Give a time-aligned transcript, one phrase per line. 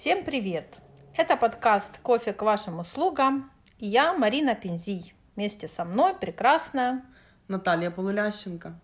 [0.00, 0.78] Всем привет!
[1.16, 3.50] Это подкаст «Кофе к вашим услугам»
[3.80, 5.12] и я, Марина Пензий.
[5.34, 7.02] Вместе со мной прекрасная
[7.48, 8.78] Наталья Полулященко.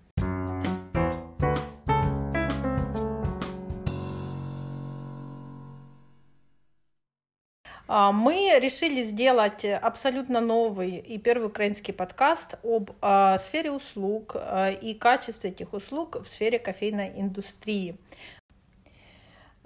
[7.87, 14.75] А, мы решили сделать абсолютно новый и первый украинский подкаст об э, сфере услуг э,
[14.75, 17.97] и качестве этих услуг в сфере кофейной индустрии.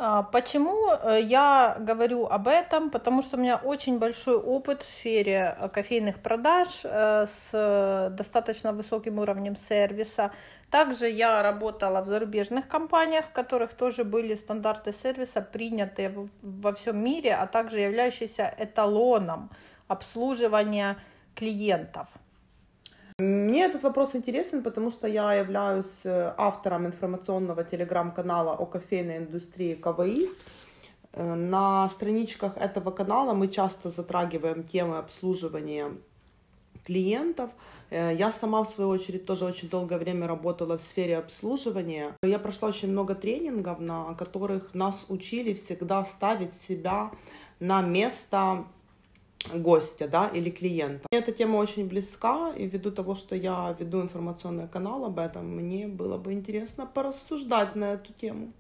[0.01, 2.89] А, почему э, я говорю об этом?
[2.91, 8.73] Потому что у меня очень большой опыт в сфере э, кофейных продаж э, с достаточно
[8.73, 10.31] высоким уровнем сервиса.
[10.71, 17.03] Также я работала в зарубежных компаниях, в которых тоже были стандарты сервиса, принятые во всем
[17.03, 19.51] мире, а также являющиеся эталоном
[19.89, 20.97] обслуживания
[21.35, 22.07] клиентов.
[23.21, 29.75] Мне этот вопрос интересен, потому что я являюсь э, автором информационного телеграм-канала о кофейной индустрии
[29.75, 30.37] «Каваист».
[31.13, 35.91] Э, на страничках этого канала мы часто затрагиваем темы обслуживания
[36.87, 37.51] клиентов.
[37.91, 42.15] Э, я сама, в свою очередь, тоже очень долгое время работала в сфере обслуживания.
[42.23, 47.11] Я прошла очень много тренингов, на которых нас учили всегда ставить себя
[47.59, 48.65] на место
[49.55, 51.07] гостя, да, или клиента.
[51.11, 55.47] Мне эта тема очень близка, и ввиду того, что я веду информационный канал об этом,
[55.47, 58.53] мне было бы интересно порассуждать на эту тему.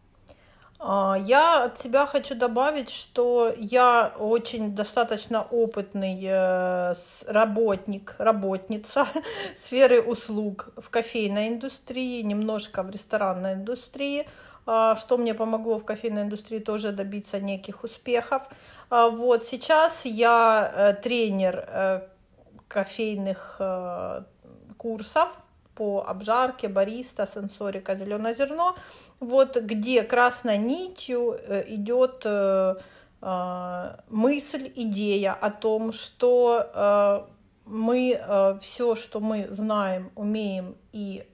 [0.81, 6.95] А, я от себя хочу добавить, что я очень достаточно опытный э,
[7.27, 9.07] работник, работница
[9.61, 14.29] сферы услуг в кофейной индустрии, немножко в ресторанной индустрии,
[14.69, 18.43] что мне помогло в кофейной индустрии тоже добиться неких успехов.
[18.91, 22.01] А, вот сейчас я э, тренер э,
[22.69, 24.23] кофейных э,
[24.77, 25.29] курсов
[25.75, 28.77] по обжарке, бариста, сенсорика, зеленое зерно,
[29.21, 31.39] вот где красной нитью
[31.69, 32.25] идет
[34.11, 37.29] мысль, идея о том, что
[37.69, 41.27] мы все, что мы знаем, умеем и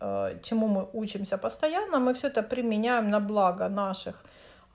[0.43, 4.25] чему мы учимся постоянно, мы все это применяем на благо наших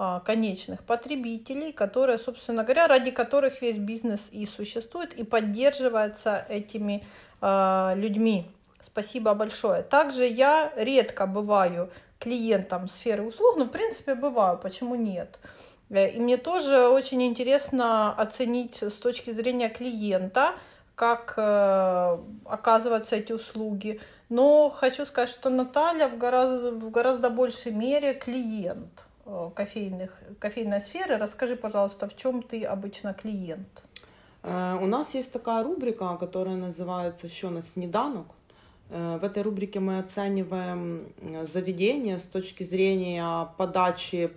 [0.02, 7.06] а, конечных потребителей, которые, собственно говоря, ради которых весь бизнес и существует и поддерживается этими
[7.42, 8.50] э, людьми.
[8.82, 9.84] Спасибо большое.
[9.84, 15.38] Также я редко бываю клиентом сферы услуг, но в принципе бываю, почему нет.
[15.90, 20.56] Э, и мне тоже очень интересно оценить с точки зрения клиента,
[21.00, 24.02] как э, оказываются эти услуги.
[24.28, 29.06] Но хочу сказать, что Наталья в гораздо, в гораздо большей мере клиент.
[29.26, 31.18] Э, кофейных, кофейной сферы.
[31.18, 33.84] Расскажи, пожалуйста, в чем ты обычно клиент?
[34.44, 38.28] Э, у нас есть такая рубрика, которая называется «Еще на снеданок».
[38.90, 44.30] Э, в этой рубрике мы оцениваем заведение с точки зрения подачи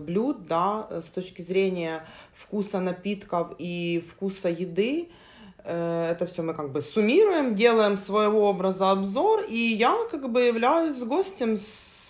[0.00, 5.08] блюд, да, с точки зрения вкуса напитков и вкуса еды.
[5.64, 10.98] Это все мы как бы суммируем, делаем своего образа обзор, и я как бы являюсь
[10.98, 11.56] гостем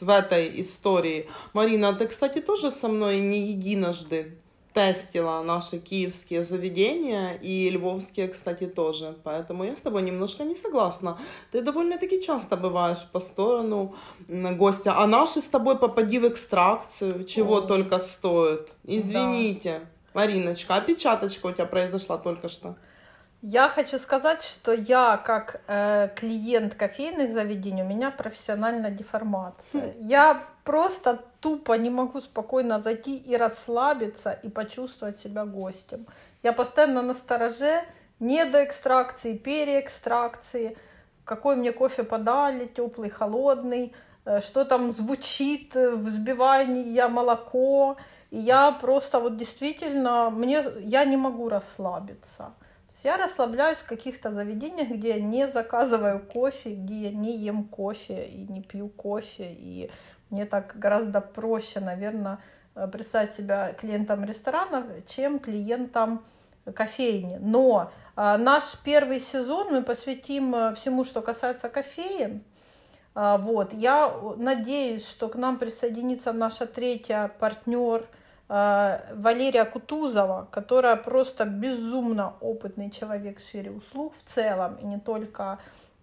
[0.01, 1.29] в этой истории.
[1.53, 4.39] Марина, ты, кстати, тоже со мной не единожды
[4.73, 9.15] тестила наши киевские заведения и львовские, кстати, тоже.
[9.23, 11.19] Поэтому я с тобой немножко не согласна.
[11.51, 13.95] Ты довольно-таки часто бываешь по сторону
[14.29, 17.61] гостя, а наши с тобой попади в экстракцию, чего О.
[17.61, 18.71] только стоит.
[18.85, 19.81] Извините.
[19.81, 20.21] Да.
[20.21, 22.77] Мариночка, опечаточка у тебя произошла только что.
[23.45, 29.81] Я хочу сказать, что я как э, клиент кофейных заведений, у меня профессиональная деформация.
[29.81, 29.93] Хм.
[29.99, 36.07] Я просто тупо не могу спокойно зайти и расслабиться и почувствовать себя гостем.
[36.45, 37.83] Я постоянно на стороже,
[38.21, 40.77] не до экстракции, переэкстракции,
[41.25, 43.93] какой мне кофе подали, теплый, холодный,
[44.25, 47.97] э, что там звучит, взбиваю я молоко.
[48.31, 52.53] И я просто вот действительно, мне, я не могу расслабиться.
[53.03, 58.27] Я расслабляюсь в каких-то заведениях, где я не заказываю кофе, где я не ем кофе
[58.27, 59.53] и не пью кофе.
[59.53, 59.91] И
[60.31, 62.39] мне так гораздо проще, наверное,
[62.77, 66.25] э, представить себя клиентом ресторанов, чем клиентом
[66.75, 67.39] кофейни.
[67.41, 72.45] Но а, наш первый сезон мы посвятим э, всему, что касается кофеин.
[73.15, 73.75] Вот.
[73.75, 78.22] Я надеюсь, что к нам присоединится наша третья партнер– Э,
[78.53, 85.59] Валерия Кутузова, которая просто безумно опытный человек в сфере услуг в целом, и не только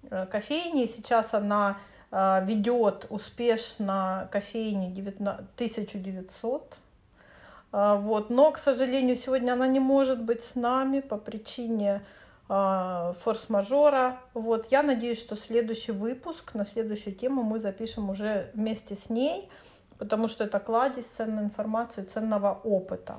[0.09, 0.87] э, кофейни.
[0.87, 1.77] Сейчас она
[2.09, 6.77] э, ведет успешно кофейни 1900.
[7.71, 8.31] Вот.
[8.31, 12.01] Но, к сожалению, сегодня она не может быть с нами по причине
[12.47, 14.17] форс-мажора.
[14.33, 14.71] Вот.
[14.71, 19.47] Я надеюсь, что следующий выпуск на следующую тему мы запишем уже вместе с ней
[19.99, 23.17] потому что это кладезь ценной информации, ценного опыта.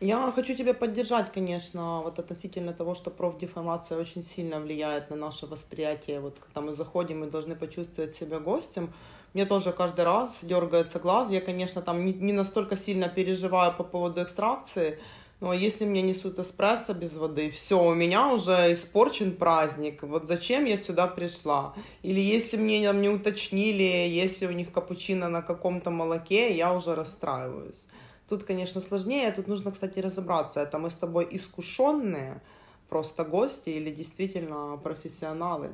[0.00, 5.46] Я хочу тебя поддержать, конечно, вот относительно того, что профдеформация очень сильно влияет на наше
[5.46, 6.20] восприятие.
[6.20, 8.92] Вот когда мы заходим, мы должны почувствовать себя гостем.
[9.34, 11.30] Мне тоже каждый раз дергается глаз.
[11.30, 14.98] Я, конечно, там не, не настолько сильно переживаю по поводу экстракции,
[15.40, 20.02] но если мне несут эспрессо без воды, все, у меня уже испорчен праздник.
[20.02, 21.74] Вот зачем я сюда пришла?
[22.02, 26.94] Или если мне там не уточнили, если у них капучино на каком-то молоке, я уже
[26.94, 27.84] расстраиваюсь.
[28.28, 29.32] Тут, конечно, сложнее.
[29.32, 32.42] Тут нужно, кстати, разобраться, это мы с тобой искушенные,
[32.90, 35.70] просто гости или действительно профессионалы.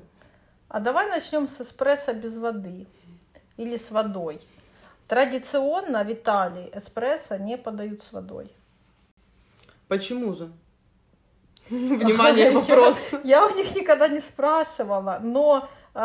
[0.69, 2.87] А давай начнем с эспрессо без воды
[3.57, 4.41] или с водой.
[5.09, 8.51] Традиционно в Италии эспрессо не подают с водой.
[9.89, 10.51] Почему же?
[11.71, 12.97] Внимание, вопрос.
[13.13, 15.99] Я, я у них никогда не спрашивала, но э,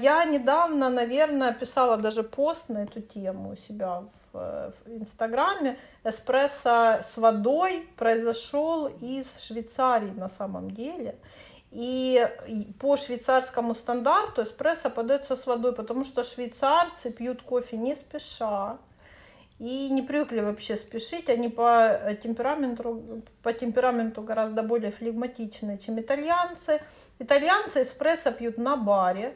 [0.00, 5.78] я недавно, наверное, писала даже пост на эту тему у себя в, в Инстаграме.
[6.04, 11.16] Эспрессо с водой произошел из Швейцарии на самом деле.
[11.70, 12.24] И
[12.78, 18.78] по швейцарскому стандарту эспрессо подается с водой, потому что швейцарцы пьют кофе не спеша
[19.58, 21.28] и не привыкли вообще спешить.
[21.28, 26.80] Они по темпераменту, по темпераменту гораздо более флегматичные, чем итальянцы.
[27.18, 29.34] Итальянцы эспрессо пьют на баре.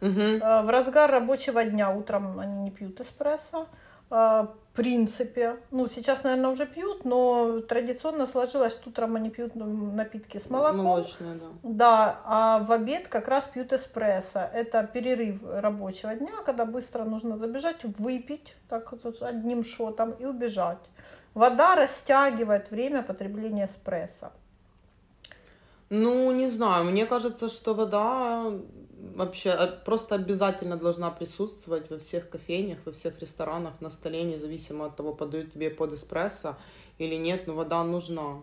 [0.00, 0.38] Угу.
[0.40, 3.66] В разгар рабочего дня утром они не пьют эспрессо.
[4.10, 4.46] Э,
[4.78, 5.56] принципе.
[5.72, 10.84] Ну, сейчас, наверное, уже пьют, но традиционно сложилось, что утром они пьют напитки с молоком.
[10.84, 11.46] Молочные, да.
[11.64, 14.38] Да, а в обед как раз пьют эспрессо.
[14.54, 20.78] Это перерыв рабочего дня, когда быстро нужно забежать, выпить так вот одним шотом и убежать.
[21.34, 24.30] Вода растягивает время потребления эспрессо.
[25.90, 28.52] Ну, не знаю, мне кажется, что вода
[29.14, 34.96] вообще просто обязательно должна присутствовать во всех кофейнях, во всех ресторанах на столе, независимо от
[34.96, 36.56] того, подают тебе под эспрессо
[36.98, 38.42] или нет, но вода нужна.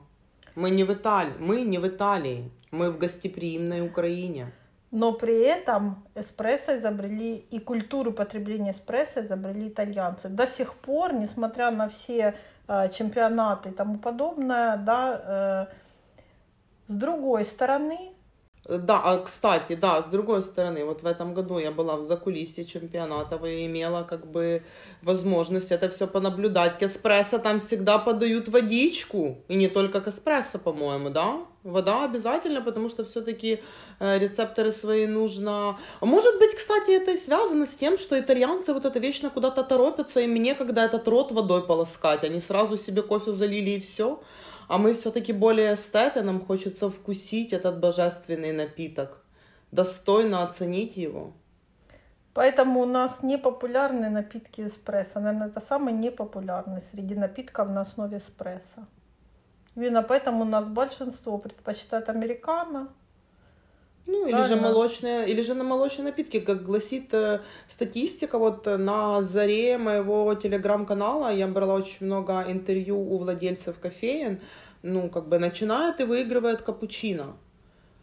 [0.56, 4.52] Мы не в Италии, мы не в Италии, мы в гостеприимной Украине.
[4.92, 10.30] Но при этом эспрессо изобрели и культуру потребления эспрессо изобрели итальянцы.
[10.30, 12.36] До сих пор, несмотря на все
[12.68, 18.15] э, чемпионаты и тому подобное, да, э, с другой стороны,
[18.68, 22.66] да, а кстати, да, с другой стороны, вот в этом году я была в закулисье
[22.66, 24.64] чемпионата и имела как бы
[25.04, 26.80] возможность это все понаблюдать.
[26.80, 26.88] К
[27.40, 30.12] там всегда подают водичку, и не только к
[30.64, 31.46] по-моему, да?
[31.64, 33.60] Вода обязательно, потому что все-таки
[34.00, 35.78] э, рецепторы свои нужно...
[36.02, 40.22] Может быть, кстати, это и связано с тем, что итальянцы вот это вечно куда-то торопятся,
[40.22, 44.20] и мне, когда этот рот водой полоскать, они сразу себе кофе залили и все
[44.68, 49.24] а мы все-таки более эстеты, нам хочется вкусить этот божественный напиток,
[49.72, 51.34] достойно оценить его.
[52.34, 55.22] Поэтому у нас непопулярные напитки эспрессо.
[55.22, 58.86] Наверное, это самый непопулярный среди напитков на основе эспрессо.
[59.76, 62.90] Именно поэтому у нас большинство предпочитает американо.
[64.08, 69.24] Ну, или же молочные, или же на молочные напитки, как гласит э, статистика, вот на
[69.24, 74.42] заре моего телеграм-канала я брала очень много интервью у владельцев кофеин,
[74.84, 77.36] ну, как бы начинают и выигрывают капучино.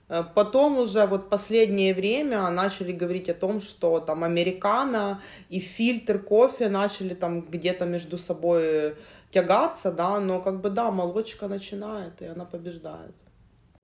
[0.08, 6.18] Э, потом уже вот последнее время начали говорить о том, что там американо и фильтр
[6.18, 8.96] кофе начали там где-то между собой
[9.30, 13.14] тягаться, да, но как бы да, молочка начинает, и она побеждает.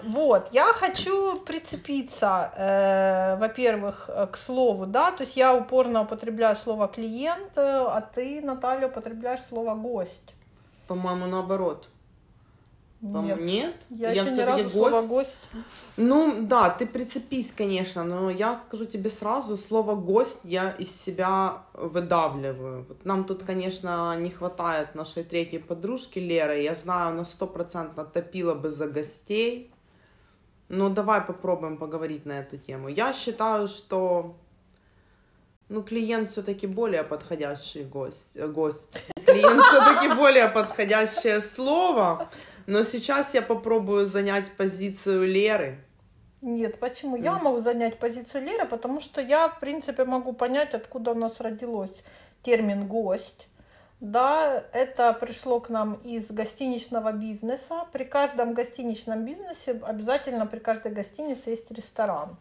[0.04, 6.54] Вот, я хочу прицепиться, э, во-первых, э, к слову, да, то есть я упорно употребляю
[6.54, 10.34] слово клиент, э, а ты, Наталья, употребляешь слово гость.
[10.86, 11.88] По-моему, наоборот.
[13.00, 13.40] Нет.
[13.40, 13.74] Нет?
[13.90, 14.74] Я, я еще ни разу гость.
[14.74, 15.38] слово гость.
[15.96, 21.62] Ну да, ты прицепись, конечно, но я скажу тебе сразу, слово гость я из себя
[21.74, 22.86] выдавливаю.
[22.88, 26.62] Вот нам тут, конечно, не хватает нашей третьей подружки Леры.
[26.62, 29.72] Я знаю, она стопроцентно топила бы за гостей.
[30.68, 32.88] Ну, давай попробуем поговорить на эту тему.
[32.88, 34.36] Я считаю, что
[35.68, 38.36] ну, клиент все-таки более подходящий гость.
[38.36, 39.04] Э, гость.
[39.26, 42.28] Клиент все-таки более подходящее слово.
[42.66, 45.78] Но сейчас я попробую занять позицию Леры.
[46.40, 47.16] Нет, почему?
[47.16, 51.40] Я могу занять позицию Леры, потому что я, в принципе, могу понять, откуда у нас
[51.40, 52.04] родилось
[52.42, 53.48] термин «гость».
[54.00, 57.84] Да, это пришло к нам из гостиничного бизнеса.
[57.92, 62.36] При каждом гостиничном бизнесе обязательно при каждой гостинице есть ресторан.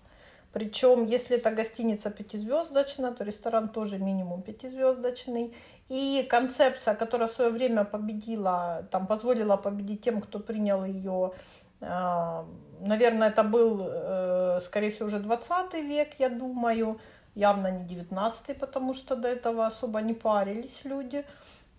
[0.54, 5.56] Причем, если это гостиница пятизвездочная, то ресторан тоже минимум пятизвездочный.
[5.90, 11.34] И концепция, которая в свое время победила, там позволила победить тем, кто принял ее,
[11.82, 12.46] а,
[12.80, 17.00] наверное, это был, э, скорее всего, уже 20 век, я думаю,
[17.38, 21.24] явно не 19 потому что до этого особо не парились люди.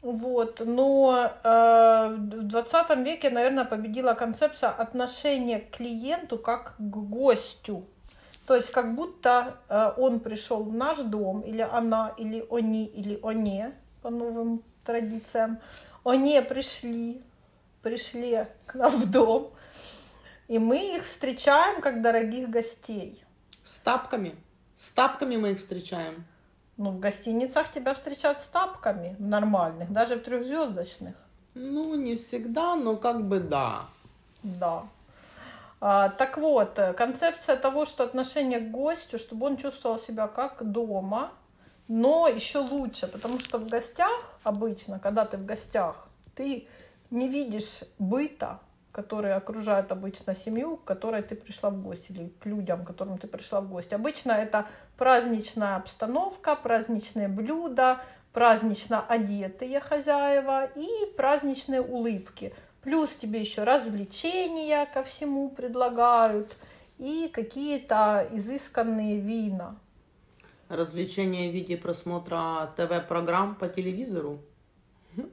[0.00, 7.84] Вот, но э, в 20 веке, наверное, победила концепция отношения к клиенту как к гостю.
[8.46, 13.18] То есть как будто э, он пришел в наш дом, или она, или они, или
[13.24, 13.64] они,
[14.00, 15.58] по новым традициям.
[16.04, 17.20] Они пришли,
[17.82, 19.50] пришли к нам в дом,
[20.46, 23.24] и мы их встречаем как дорогих гостей.
[23.64, 24.36] С тапками.
[24.78, 26.25] С тапками мы их встречаем.
[26.76, 31.16] Ну, в гостиницах тебя встречают с тапками, в нормальных, даже в трехзвездочных.
[31.54, 33.87] Ну, не всегда, но как бы да.
[34.44, 34.85] Да.
[35.80, 40.70] А, так вот, э, концепция того, что отношение к гостю, чтобы он чувствовал себя как
[40.70, 41.32] дома,
[41.88, 46.06] но еще лучше, потому что в гостях обычно, когда ты в гостях,
[46.37, 46.68] ты
[47.11, 48.61] не видишь быта,
[48.92, 53.18] который окружает обычно семью, к которой ты пришла в гости, или к людям, к которым
[53.18, 53.95] ты пришла в гости.
[53.95, 54.66] Обычно это
[54.97, 58.00] праздничная обстановка, праздничные блюда,
[58.33, 62.54] празднично одетые хозяева и праздничные улыбки.
[62.83, 66.57] Плюс тебе еще развлечения ко всему предлагают
[66.99, 69.76] и какие-то изысканные вина.
[70.68, 74.40] Развлечения в виде просмотра ТВ-программ по телевизору?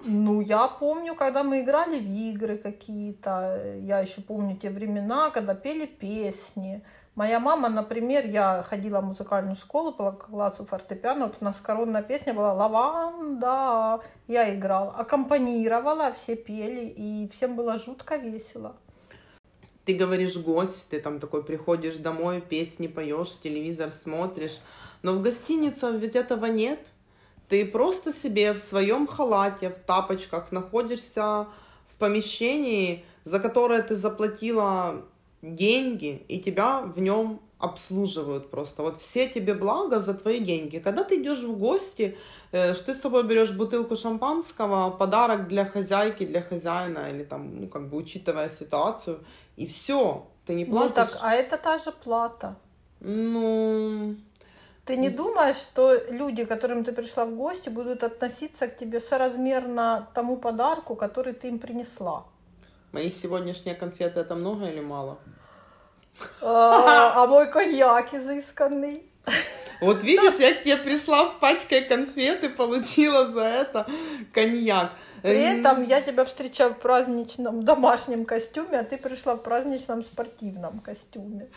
[0.03, 5.53] Ну, я помню, когда мы играли в игры какие-то, я еще помню те времена, когда
[5.53, 6.83] пели песни.
[7.13, 12.01] Моя мама, например, я ходила в музыкальную школу по классу фортепиано, вот у нас коронная
[12.01, 18.75] песня была «Лаванда», я играла, аккомпанировала, все пели, и всем было жутко весело.
[19.85, 24.59] Ты говоришь гость, ты там такой приходишь домой, песни поешь, телевизор смотришь,
[25.03, 26.79] но в гостинице ведь этого нет–
[27.49, 31.47] ты просто себе в своем халате, в тапочках находишься
[31.87, 35.01] в помещении, за которое ты заплатила
[35.41, 38.83] деньги, и тебя в нем обслуживают просто.
[38.83, 40.79] Вот все тебе блага за твои деньги.
[40.79, 42.17] Когда ты идешь в гости,
[42.51, 47.61] э, что ты с собой берешь бутылку шампанского, подарок для хозяйки, для хозяина, или там,
[47.61, 49.19] ну, как бы учитывая ситуацию,
[49.55, 50.95] и все, ты не платишь.
[50.95, 52.55] Ну так, а это та же плата.
[52.99, 54.15] Ну,
[54.85, 58.99] ты не думаешь, что люди, к которым ты пришла в гости, будут относиться к тебе
[58.99, 62.25] соразмерно тому подарку, который ты им принесла?
[62.91, 65.17] Мои сегодняшние конфеты это много или мало?
[66.41, 69.03] А, а мой коньяк изысканный.
[69.81, 73.87] Вот видишь, я к тебе пришла с пачкой конфет и получила за это
[74.31, 74.91] коньяк.
[75.21, 80.79] При этом я тебя встречаю в праздничном домашнем костюме, а ты пришла в праздничном спортивном
[80.79, 81.49] костюме.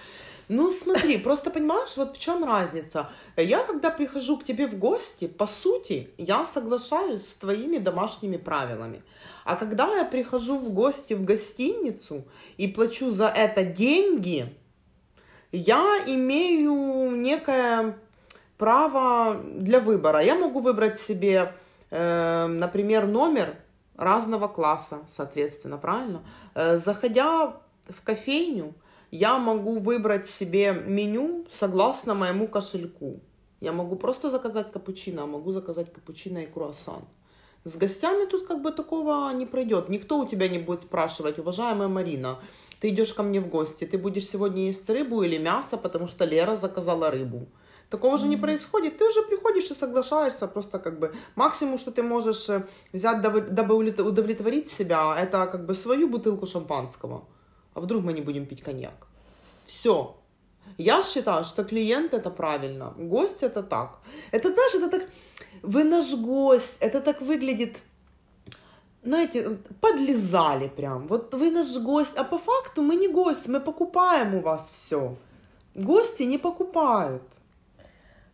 [0.48, 3.10] Ну, смотри, просто понимаешь, вот в чем разница.
[3.36, 9.02] Я, когда прихожу к тебе в гости, по сути, я соглашаюсь с твоими домашними правилами.
[9.44, 12.24] А когда я прихожу в гости в гостиницу
[12.56, 14.46] и плачу за это деньги,
[15.52, 17.98] я имею некое
[18.56, 20.22] право для выбора.
[20.22, 21.54] Я могу выбрать себе,
[21.90, 23.56] э, например, номер
[23.96, 26.22] разного класса, соответственно, правильно?
[26.54, 27.56] Э, заходя
[27.88, 28.74] в кофейню,
[29.10, 33.20] я могу выбрать себе меню согласно моему кошельку.
[33.60, 37.02] Я могу просто заказать капучино, а могу заказать капучино и круассан.
[37.64, 39.88] С гостями тут как бы такого не пройдет.
[39.88, 42.38] Никто у тебя не будет спрашивать, уважаемая Марина,
[42.80, 46.24] ты идешь ко мне в гости, ты будешь сегодня есть рыбу или мясо, потому что
[46.24, 47.48] Лера заказала рыбу.
[47.90, 48.98] Такого же не происходит.
[48.98, 53.74] Ты уже приходишь и соглашаешься, просто как бы максимум, что ты можешь э, взять, дабы
[53.76, 57.24] удовлетворить себя, это как бы свою бутылку шампанского
[57.78, 59.06] а вдруг мы не будем пить коньяк?
[59.66, 60.16] Все.
[60.78, 63.98] Я считаю, что клиент это правильно, гость это так.
[64.32, 65.08] Это даже это так,
[65.62, 67.76] вы наш гость, это так выглядит,
[69.02, 71.06] знаете, подлезали прям.
[71.06, 75.14] Вот вы наш гость, а по факту мы не гость, мы покупаем у вас все.
[75.74, 77.22] Гости не покупают.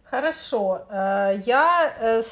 [0.05, 0.87] Хорошо.
[0.91, 2.23] Э, я э,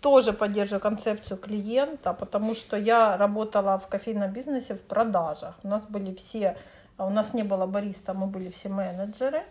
[0.00, 5.54] тоже поддерживаю концепцию клиента, потому что я работала в кофейном бизнесе в продажах.
[5.62, 6.56] У нас были все,
[6.96, 9.42] а у нас не было бариста, мы были все менеджеры,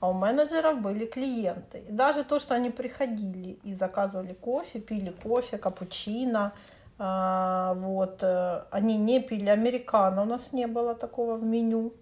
[0.00, 1.78] а у менеджеров были клиенты.
[1.88, 6.52] И даже то, что они приходили и заказывали кофе, пили кофе, капучино,
[6.98, 11.92] а, вот, э, они не пили американо, у нас не было такого в меню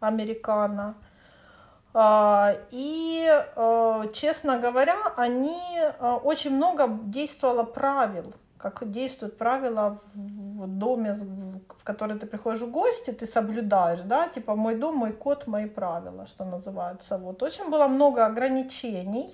[0.00, 0.94] американо.
[1.94, 5.60] А, и, а, честно говоря, они
[5.98, 12.70] а, очень много действовало правил, как действуют правила в доме, в который ты приходишь в
[12.70, 17.18] гости, ты соблюдаешь, да, типа мой дом, мой код, мои правила, что называется.
[17.18, 19.28] Вот очень было много ограничений,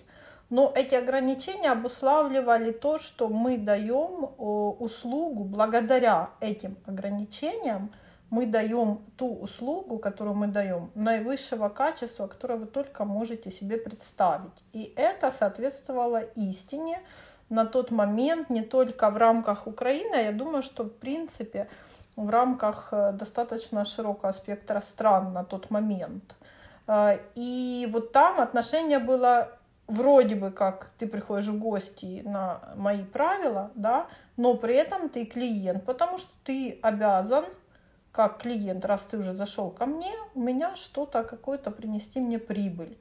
[0.50, 7.92] но эти ограничения обуславливали то, что мы даем услугу благодаря этим ограничениям,
[8.30, 14.64] мы даем ту услугу, которую мы даем, наивысшего качества, которое вы только можете себе представить.
[14.72, 17.00] И это соответствовало истине,
[17.48, 21.68] на тот момент не только в рамках Украины, а я думаю, что в принципе
[22.16, 26.36] в рамках э, достаточно широкого спектра стран на тот момент.
[26.86, 29.48] Э, и вот там отношение было
[29.86, 34.06] вроде бы как ты приходишь в гости на мои правила, да,
[34.36, 37.44] но при этом ты клиент, потому что ты обязан
[38.12, 42.96] как клиент, раз ты уже зашел ко мне, у меня что-то какое-то принести мне прибыль.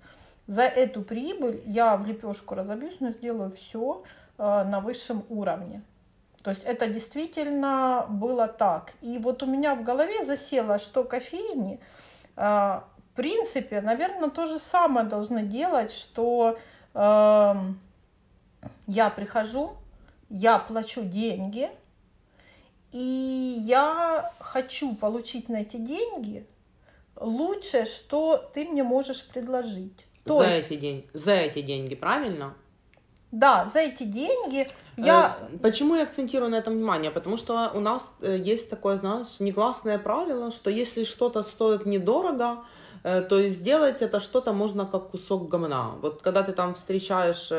[0.47, 4.03] За эту прибыль я в лепешку разобьюсь, но сделаю все
[4.37, 5.81] э, на высшем уровне.
[6.41, 8.93] То есть это действительно было так.
[9.01, 11.81] И вот у меня в голове засело, что кофейни,
[12.37, 16.57] э, в принципе, наверное, то же самое должны делать, что
[16.93, 17.55] э,
[18.87, 19.73] я прихожу,
[20.29, 21.69] я плачу деньги,
[22.97, 26.47] и я хочу получить на эти деньги
[27.15, 30.05] лучшее, что ты мне можешь предложить.
[30.23, 30.71] То за есть...
[30.71, 32.55] эти деньги, за эти деньги, правильно?
[33.31, 35.37] Да, за эти деньги я...
[35.39, 37.11] Э, почему я акцентирую на этом внимание?
[37.11, 42.63] Потому что у нас э, есть такое, знаешь, негласное правило, что если что-то стоит недорого,
[43.03, 45.91] э, то есть сделать это что-то можно как кусок говна.
[46.01, 47.51] Вот когда ты там встречаешь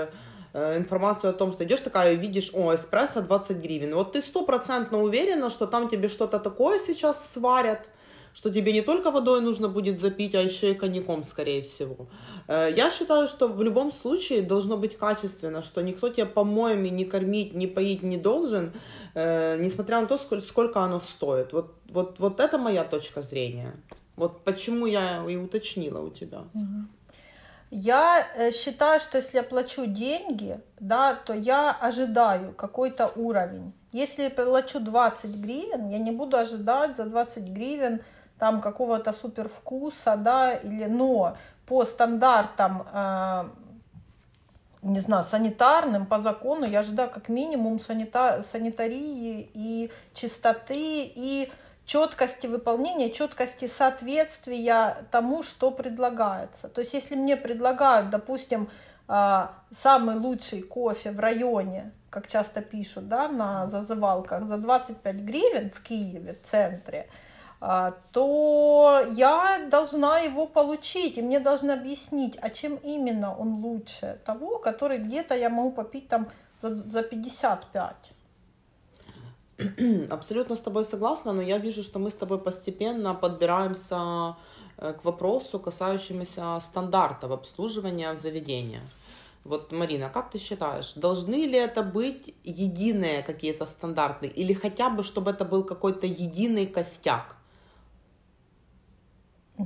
[0.55, 3.95] информацию о том, что идешь такая и видишь, о, эспрессо 20 гривен.
[3.95, 7.91] Вот ты стопроцентно уверена, что там тебе что-то такое сейчас сварят,
[8.33, 12.07] что тебе не только водой нужно будет запить, а еще и коньяком, скорее всего.
[12.47, 17.05] Э, я считаю, что в любом случае должно быть качественно, что никто тебя помоями не
[17.05, 18.73] кормить, не поить не должен,
[19.15, 21.53] э, несмотря на то, сколько оно стоит.
[21.53, 23.75] Вот, вот, вот это моя точка зрения.
[24.17, 26.45] Вот почему я и уточнила у тебя.
[27.71, 33.75] Я э, считаю, что если я плачу деньги, да, то я ожидаю какой-то уровень.
[33.93, 38.01] Если я плачу 20 гривен, я не буду ожидать за 20 гривен
[38.39, 43.45] там какого-то супер вкуса, да, или, но по стандартам, э,
[44.83, 51.53] не знаю, санитарным, по закону, я ожидаю как минимум санита, санитарии и чистоты, и
[51.89, 56.69] четкости выполнения, четкости соответствия тому, что предлагается.
[56.69, 58.69] То есть, если мне предлагают, допустим,
[59.09, 65.71] э, самый лучший кофе в районе, как часто пишут, да, на зазывалках, за 25 гривен
[65.71, 67.09] в Киеве, в центре,
[67.61, 74.21] а, то я должна его получить, и мне должны объяснить, а чем именно он лучше
[74.25, 76.29] того, который где-то я могу попить там
[76.63, 78.13] за, за 55.
[80.11, 84.37] Абсолютно с тобой согласна, но я вижу, что мы с тобой постепенно подбираемся
[84.77, 88.83] э, к вопросу, касающемуся стандартов обслуживания в заведениях.
[89.45, 95.03] Вот, Марина, как ты считаешь, должны ли это быть единые какие-то стандарты или хотя бы,
[95.03, 97.37] чтобы это был какой-то единый костяк?
[99.59, 99.65] Э,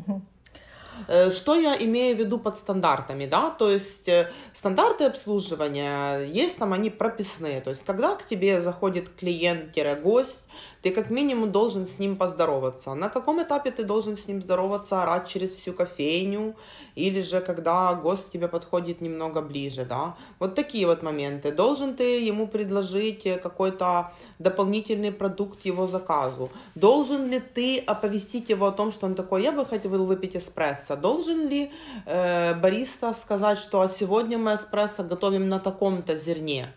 [1.30, 6.72] что я имею в виду под стандартами, да, то есть э, стандарты обслуживания, есть там
[6.72, 10.44] они прописные, то есть когда к тебе заходит клиент-гость,
[10.82, 12.94] ты как минимум должен с ним поздороваться.
[12.94, 16.56] На каком этапе ты должен с ним здороваться, орать через всю кофейню,
[16.96, 20.16] или же когда гость тебе подходит немного ближе, да.
[20.40, 21.52] Вот такие вот моменты.
[21.52, 26.50] Должен ты ему предложить какой-то дополнительный продукт его заказу.
[26.74, 30.91] Должен ли ты оповестить его о том, что он такой, я бы хотел выпить эспрессо.
[30.96, 31.70] Должен ли
[32.06, 36.72] э, бариста сказать, что а сегодня мы эспрессо готовим на таком-то зерне.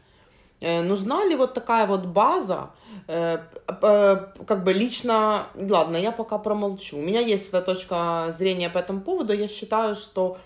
[0.61, 2.69] Э, нужна ли вот такая вот база,
[3.07, 3.39] э,
[4.47, 6.97] как бы лично, ладно, я пока промолчу.
[6.97, 9.33] У меня есть своя точка зрения по этому поводу.
[9.33, 10.37] Я считаю, что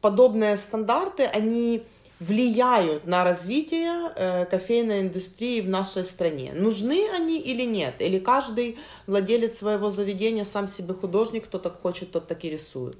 [0.00, 1.82] подобные стандарты, они
[2.20, 6.52] влияют на развитие э, кофейной индустрии в нашей стране.
[6.54, 8.00] Нужны они или нет?
[8.00, 12.96] Или каждый владелец своего заведения сам себе художник, кто так хочет, тот так и рисует?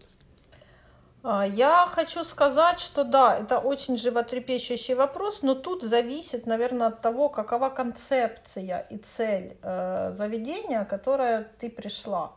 [1.24, 7.00] А, я хочу сказать, что да, это очень животрепещущий вопрос, но тут зависит, наверное, от
[7.00, 12.32] того, какова концепция и цель э, заведения, которое ты пришла.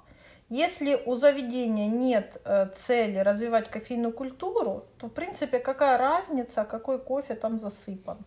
[0.50, 6.98] Если у заведения нет э, цели развивать кофейную культуру, то, в принципе, какая разница, какой
[7.00, 8.18] кофе там засыпан?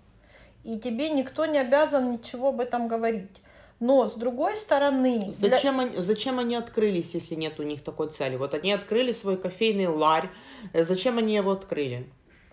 [0.62, 3.42] И тебе никто не обязан ничего об этом говорить.
[3.80, 5.32] Но с другой стороны...
[5.32, 5.84] Зачем, для...
[5.84, 8.36] они, зачем они открылись, если нет у них такой цели?
[8.36, 10.30] Вот они открыли свой кофейный ларь.
[10.72, 12.06] Зачем они его открыли?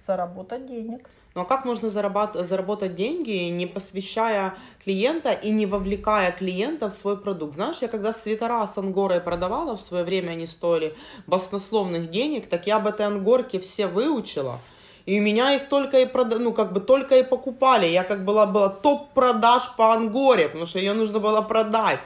[0.06, 1.10] Заработать денег.
[1.34, 6.94] Ну а как можно зарабат- заработать деньги, не посвящая клиента и не вовлекая клиента в
[6.94, 7.54] свой продукт?
[7.54, 10.94] Знаешь, я когда свитера с ангорой продавала, в свое время они стоили
[11.28, 14.60] баснословных денег, так я об этой ангорке все выучила.
[15.06, 16.40] И у меня их только и прода...
[16.40, 17.86] ну, как бы только и покупали.
[17.88, 22.02] Я как была, была топ-продаж по Ангоре, потому что ее нужно было продать.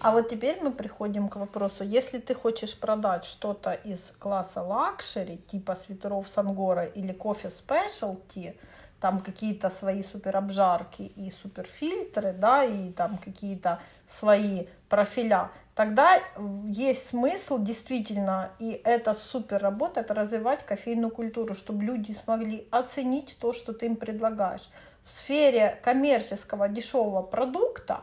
[0.00, 5.36] А вот теперь мы приходим к вопросу, если ты хочешь продать что-то из класса luxury,
[5.36, 8.56] типа свитеров с ангорой или кофе specialty,
[8.98, 13.78] там какие-то свои суперобжарки и суперфильтры, да, и там какие-то
[14.18, 16.20] свои профиля, тогда
[16.66, 23.54] есть смысл действительно, и это супер работает, развивать кофейную культуру, чтобы люди смогли оценить то,
[23.54, 24.68] что ты им предлагаешь.
[25.04, 28.02] В сфере коммерческого дешевого продукта,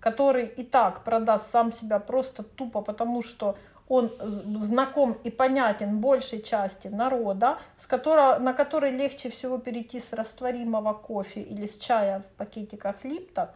[0.00, 3.58] который и так продаст сам себя просто тупо потому, что
[3.90, 4.26] он э,
[4.62, 10.94] знаком и понятен большей части народа, с которого, на который легче всего перейти с растворимого
[10.94, 13.50] кофе или с чая в пакетиках липтов,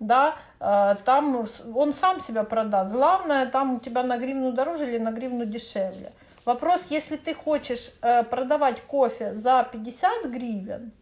[0.00, 2.92] да, э, там он сам себя продаст.
[2.92, 6.12] Главное, там у тебя на гривну дороже или на гривну дешевле.
[6.44, 10.92] Вопрос, если ты хочешь э, продавать кофе за 50 гривен,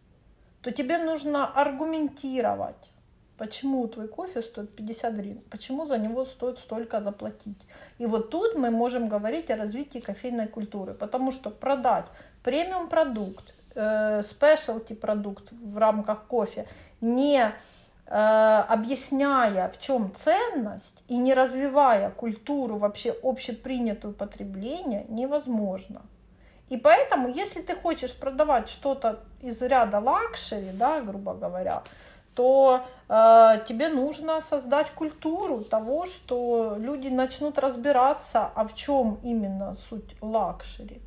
[0.61, 2.91] то тебе нужно аргументировать
[3.37, 5.41] Почему твой кофе стоит 50 гривен?
[5.51, 7.61] Почему за него стоит столько заплатить?
[7.99, 12.07] И вот тут мы можем говорить о развитии кофейной культуры, потому что продать
[12.43, 16.67] премиум продукт, э, спешлти продукт в рамках кофе,
[16.99, 17.53] не
[18.09, 26.01] объясняя, в чем ценность и не развивая культуру вообще общепринятую потребления, невозможно.
[26.69, 31.83] И поэтому, если ты хочешь продавать что-то из ряда luxury, да, грубо говоря,
[32.35, 39.75] то э, тебе нужно создать культуру того, что люди начнут разбираться, а в чем именно
[39.89, 41.01] суть luxury.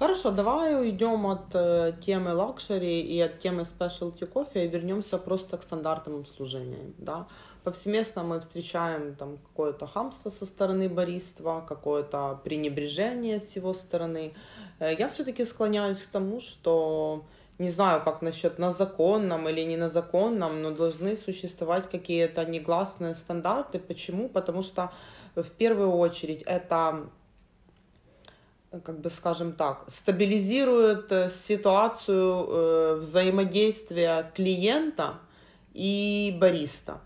[0.00, 5.58] Хорошо, давай уйдем от э, темы luxury и от темы specialty кофе и вернемся просто
[5.58, 6.94] к стандартам обслуживания.
[6.96, 7.26] Да?
[7.64, 14.32] Повсеместно мы встречаем там какое-то хамство со стороны бариства, какое-то пренебрежение с его стороны.
[14.78, 17.26] Э, я все-таки склоняюсь к тому, что
[17.58, 23.14] не знаю, как насчет на законном или не на законном, но должны существовать какие-то негласные
[23.14, 23.78] стандарты.
[23.78, 24.30] Почему?
[24.30, 24.92] Потому что
[25.34, 27.10] в первую очередь это
[28.70, 35.18] как бы скажем так, стабилизирует э, ситуацию э, взаимодействия клиента
[35.74, 37.00] и бариста.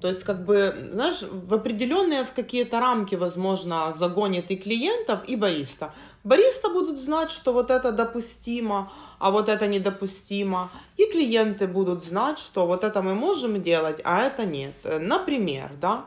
[0.00, 5.36] То есть, как бы, знаешь, в определенные в какие-то рамки, возможно, загонит и клиентов, и
[5.36, 5.92] бариста.
[6.24, 10.70] Бариста будут знать, что вот это допустимо, а вот это недопустимо.
[10.96, 14.72] И клиенты будут знать, что вот это мы можем делать, а это нет.
[14.84, 16.06] Например, да,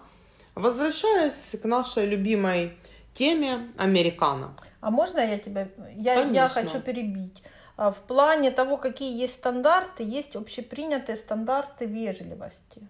[0.56, 2.76] возвращаясь к нашей любимой
[3.14, 4.56] теме американо.
[4.84, 7.42] А можно я тебя, я, я хочу перебить.
[7.78, 12.88] А, в плане того, какие есть стандарты, есть общепринятые стандарты вежливости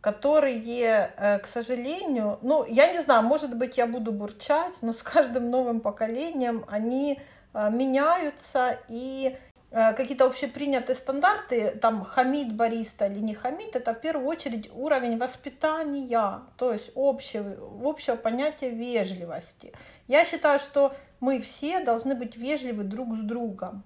[0.00, 5.02] которые, э, к сожалению, ну, я не знаю, может быть, я буду бурчать, но с
[5.02, 7.20] каждым новым поколением они
[7.52, 9.36] э, меняются, и
[9.70, 15.18] э, какие-то общепринятые стандарты, там, хамид бариста или не хамид, это в первую очередь уровень
[15.18, 19.72] воспитания, то есть общего, общего понятия вежливости.
[20.10, 23.84] Я считаю, что мы все должны быть вежливы друг с другом.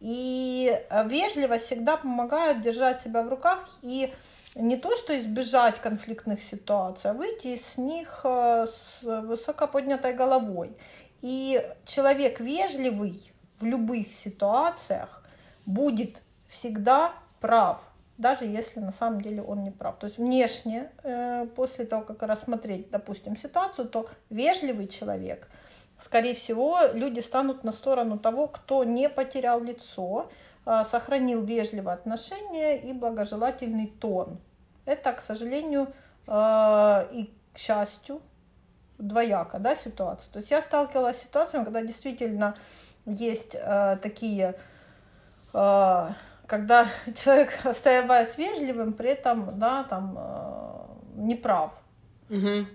[0.00, 4.12] И вежливость всегда помогает держать себя в руках и
[4.56, 10.76] не то, что избежать конфликтных ситуаций, а выйти из них э, с высоко поднятой головой.
[11.20, 15.22] И человек вежливый в любых ситуациях
[15.64, 17.80] будет всегда прав,
[18.22, 19.98] даже если на самом деле он не прав.
[19.98, 25.48] То есть внешне, э, после того, как рассмотреть, допустим, ситуацию, то вежливый человек,
[25.98, 30.30] скорее всего, люди станут на сторону того, кто не потерял лицо,
[30.64, 34.38] а, сохранил вежливое отношение и благожелательный тон.
[34.84, 35.92] Это, к сожалению,
[36.26, 38.22] а, и к счастью,
[38.98, 40.30] двояко да, ситуация.
[40.32, 42.54] То есть я сталкивалась с ситуациями, когда действительно
[43.04, 44.54] есть э, такие,
[45.52, 46.08] э,
[46.52, 46.86] когда
[47.24, 51.70] человек, оставаясь вежливым, при этом да, там, э, неправ.
[52.28, 52.66] Угу.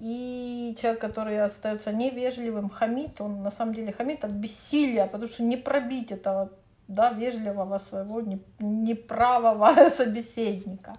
[0.00, 5.42] И человек, который остается невежливым, хамит, он на самом деле хамит от бессилия, потому что
[5.42, 6.48] не пробить этого
[6.88, 8.22] да, вежливого своего
[8.60, 10.96] неправого собеседника.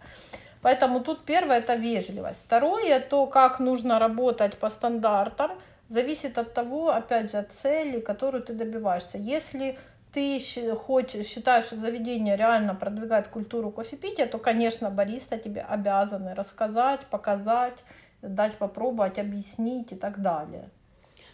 [0.61, 2.39] Поэтому тут первое это вежливость.
[2.45, 5.51] Второе, то, как нужно работать по стандартам,
[5.89, 9.17] зависит от того, опять же, от цели, которую ты добиваешься.
[9.17, 9.77] Если
[10.13, 10.39] ты
[10.75, 17.83] хочешь, считаешь, что заведение реально продвигает культуру кофепития, то, конечно, бариста тебе обязаны рассказать, показать,
[18.21, 20.69] дать попробовать, объяснить и так далее.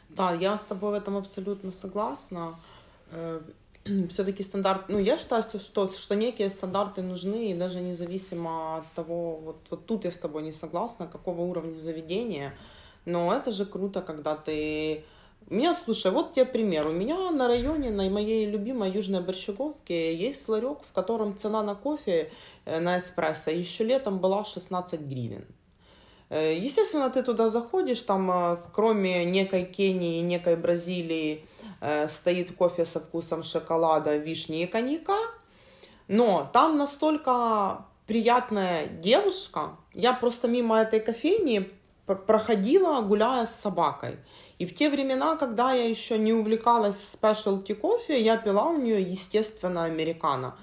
[0.10, 2.56] Да, я с тобой в этом абсолютно согласна.
[3.12, 3.42] Э,
[4.10, 8.88] все-таки стандарт, ну, я считаю, что, что, что некие стандарты нужны, и даже независимо от
[8.96, 12.54] того, вот, вот тут я с тобой не согласна, какого уровня заведения,
[13.06, 15.04] но это же круто, когда ты...
[15.52, 16.86] У меня, слушай, вот тебе пример.
[16.86, 21.74] У меня на районе, на моей любимой Южной Борщаговке, есть ларек, в котором цена на
[21.74, 22.32] кофе
[22.66, 25.48] э, на эспрессо еще летом была 16 гривен.
[26.30, 31.46] Э, естественно, ты туда заходишь, там э, кроме некой Кении, некой Бразилии,
[32.10, 35.18] стоит кофе со вкусом шоколада, вишни и коньяка.
[36.08, 39.78] Но там настолько приятная девушка.
[39.94, 41.72] Я просто мимо этой кофейни
[42.06, 44.18] проходила, гуляя с собакой.
[44.60, 49.02] И в те времена, когда я еще не увлекалась спешлти кофе, я пила у нее,
[49.02, 50.56] естественно, американо.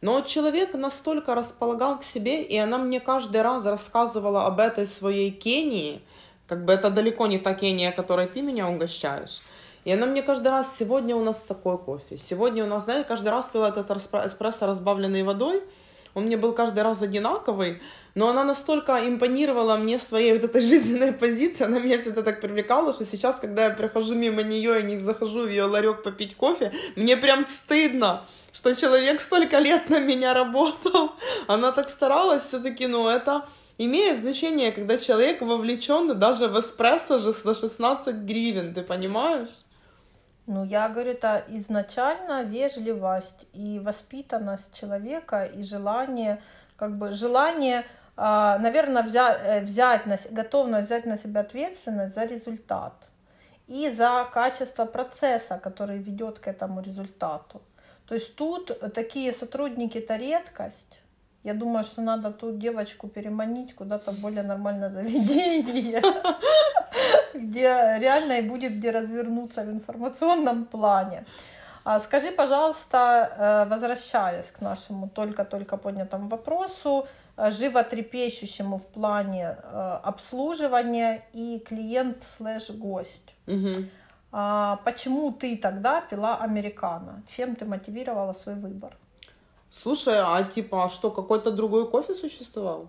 [0.00, 5.32] Но человек настолько располагал к себе, и она мне каждый раз рассказывала об этой своей
[5.32, 6.00] Кении,
[6.46, 9.42] как бы это далеко не та Кения, которой ты меня угощаешь.
[9.84, 13.30] И она мне каждый раз, сегодня у нас такой кофе, сегодня у нас, знаете, каждый
[13.30, 15.62] раз пила этот эспрессо, разбавленный водой,
[16.14, 17.80] он мне был каждый раз одинаковый,
[18.14, 22.92] но она настолько импонировала мне своей вот этой жизненной позицией, она меня всегда так привлекала,
[22.92, 26.72] что сейчас, когда я прохожу мимо нее и не захожу в ее ларек попить кофе,
[26.96, 31.12] мне прям стыдно, что человек столько лет на меня работал.
[31.46, 33.46] Она так старалась все-таки, ну это
[33.78, 39.64] имеет значение, когда человек вовлечен даже в эспрессо же за 16 гривен, ты понимаешь?
[40.52, 46.42] Ну, я говорю, это изначально вежливость и воспитанность человека и желание,
[46.76, 47.84] как бы желание,
[48.16, 52.94] а, наверное, взять, э, взять на, готовность взять на себя ответственность за результат
[53.68, 57.62] и за качество процесса, который ведет к этому результату.
[58.08, 61.00] То есть тут такие сотрудники это редкость.
[61.44, 66.02] Я думаю, что надо ту девочку переманить куда-то более нормальное заведение,
[67.40, 71.24] где реально и будет где развернуться в информационном плане.
[71.84, 80.00] А скажи, пожалуйста, э, возвращаясь к нашему только-только поднятому вопросу, э, животрепещущему в плане э,
[80.02, 83.34] обслуживания и клиент слэш гость.
[83.46, 83.86] Угу.
[84.84, 87.22] Почему ты тогда пила американо?
[87.26, 88.96] Чем ты мотивировала свой выбор?
[89.70, 92.88] Слушай, а типа, а что, какой-то другой кофе существовал?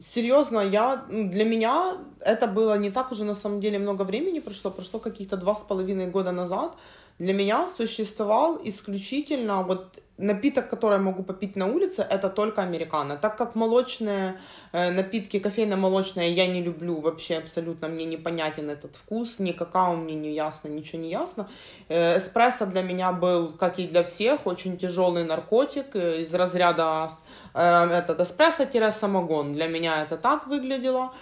[0.00, 4.70] Серьезно, я, для меня это было не так уже на самом деле много времени прошло,
[4.70, 6.76] прошло каких-то два с половиной года назад.
[7.18, 13.16] Для меня существовал исключительно вот напиток, который я могу попить на улице, это только американо.
[13.16, 14.40] Так как молочные
[14.72, 20.14] э, напитки, кофейно-молочные я не люблю вообще абсолютно, мне непонятен этот вкус, ни какао мне
[20.14, 21.48] не ясно, ничего не ясно.
[21.88, 27.10] Э, эспрессо для меня был, как и для всех, очень тяжелый наркотик э, из разряда
[27.54, 29.52] этот эспрессо-самогон.
[29.52, 31.12] Для меня это так выглядело.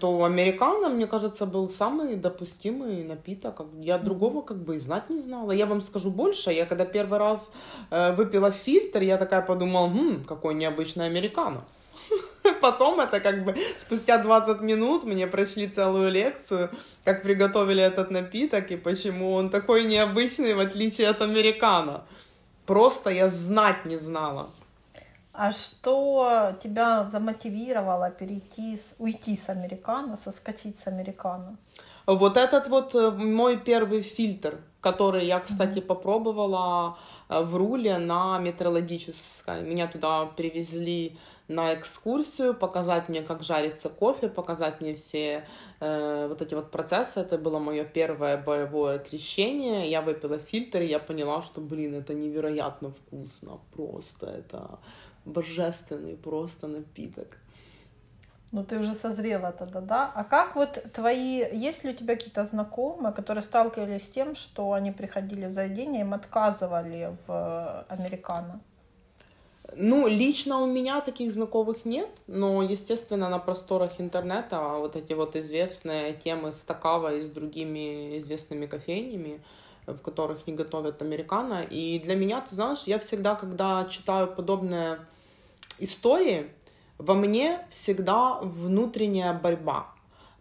[0.00, 3.60] То американо, мне кажется, был самый допустимый напиток.
[3.80, 5.52] Я другого как бы и знать не знала.
[5.52, 7.50] Я вам скажу больше, я когда первый раз
[7.90, 11.64] э, выпила фильтр, я такая подумала, хм, какой необычный американо.
[12.62, 16.70] Потом это как бы спустя 20 минут мне прошли целую лекцию,
[17.04, 22.04] как приготовили этот напиток и почему он такой необычный, в отличие от американо.
[22.64, 24.50] Просто я знать не знала.
[25.40, 31.56] А что тебя замотивировало перейти, с, уйти с американо, соскочить с американо?
[32.06, 35.86] Вот этот вот э, мой первый фильтр, который я, кстати, mm-hmm.
[35.86, 36.98] попробовала
[37.28, 39.62] э, в руле на метрологической.
[39.62, 45.46] Меня туда привезли на экскурсию, показать мне, как жарится кофе, показать мне все
[45.78, 47.20] э, вот эти вот процессы.
[47.20, 49.88] Это было мое первое боевое крещение.
[49.88, 54.80] Я выпила фильтр, и я поняла, что, блин, это невероятно вкусно, просто это
[55.28, 57.38] божественный просто напиток.
[58.50, 60.12] Ну, ты уже созрела тогда, да?
[60.14, 61.44] А как вот твои...
[61.52, 66.00] Есть ли у тебя какие-то знакомые, которые сталкивались с тем, что они приходили в заведение,
[66.00, 68.60] им отказывали в э, американо?
[69.76, 75.36] Ну, лично у меня таких знакомых нет, но, естественно, на просторах интернета вот эти вот
[75.36, 79.42] известные темы с Такава и с другими известными кофейнями,
[79.86, 81.64] в которых не готовят американо.
[81.68, 85.00] И для меня, ты знаешь, я всегда, когда читаю подобные
[85.78, 86.50] истории
[86.98, 89.86] во мне всегда внутренняя борьба.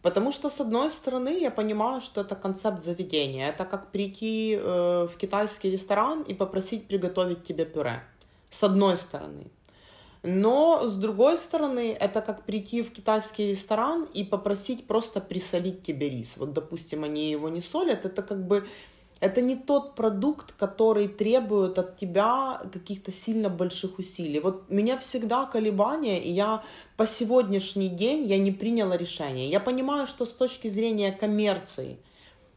[0.02, 3.50] Потому что, с одной стороны, я понимаю, что это концепт заведения.
[3.50, 8.04] Это как прийти э, в китайский ресторан и попросить приготовить тебе пюре.
[8.50, 9.52] С одной стороны.
[10.24, 16.10] Но, с другой стороны, это как прийти в китайский ресторан и попросить просто присолить тебе
[16.10, 16.38] рис.
[16.38, 18.06] Вот, допустим, они его не солят.
[18.06, 18.68] Это как бы
[19.20, 24.40] это не тот продукт, который требует от тебя каких-то сильно больших усилий.
[24.40, 26.64] Вот меня всегда колебания, и я
[26.98, 29.50] по сегодняшний день я не приняла решение.
[29.50, 32.00] Я понимаю, что с точки зрения коммерции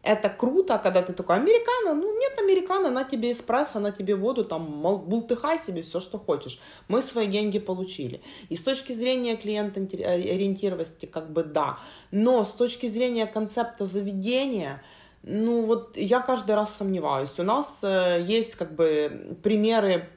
[0.02, 4.44] это круто, когда ты такой, американо, ну нет американо, на тебе эспрессо, на тебе воду,
[4.44, 6.58] там, бултыхай себе все, что хочешь.
[6.88, 8.22] Мы свои деньги получили.
[8.48, 11.78] И с точки зрения клиента ориентированности, как бы да.
[12.10, 14.82] Но с точки зрения концепта заведения,
[15.22, 17.38] ну вот я каждый раз сомневаюсь.
[17.38, 20.08] У нас э, есть как бы примеры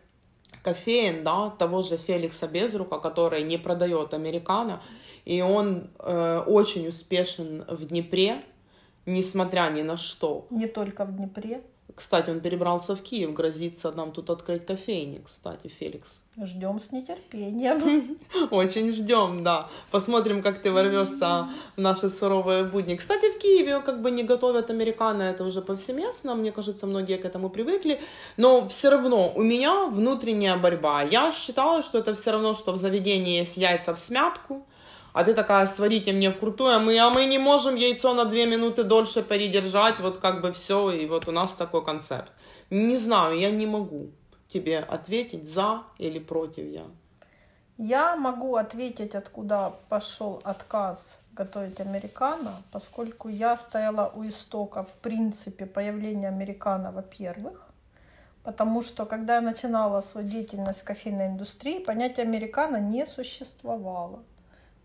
[0.63, 4.82] кофеин, да, того же Феликса Безрука, который не продает американо,
[5.26, 8.44] и он э, очень успешен в Днепре,
[9.06, 10.48] несмотря ни на что.
[10.50, 11.63] Не только в Днепре.
[11.96, 16.24] Кстати, он перебрался в Киев, грозится нам тут открыть кофейник, кстати, Феликс.
[16.41, 18.17] Ждем с нетерпением.
[18.52, 19.69] Очень ждем, да.
[19.91, 22.96] Посмотрим, как ты ворвешься в наши суровые будни.
[22.96, 26.34] Кстати, в Киеве как бы не готовят американо, это уже повсеместно.
[26.34, 28.02] Мне кажется, многие к этому привыкли.
[28.38, 31.04] Но все равно у меня внутренняя борьба.
[31.04, 34.65] Я считаю, что это все равно, что в заведении есть яйца в смятку
[35.13, 38.26] а ты такая, сварите мне в крутую, а мы, а мы не можем яйцо на
[38.26, 42.32] две минуты дольше передержать, вот как бы все, и вот у нас такой концепт.
[42.71, 44.10] Не знаю, я не могу
[44.47, 46.86] тебе ответить за или против я.
[47.78, 55.65] Я могу ответить, откуда пошел отказ готовить американо, поскольку я стояла у истока, в принципе,
[55.65, 57.67] появления американо, во-первых,
[58.43, 64.23] потому что, когда я начинала свою деятельность в кофейной индустрии, понятие американо не существовало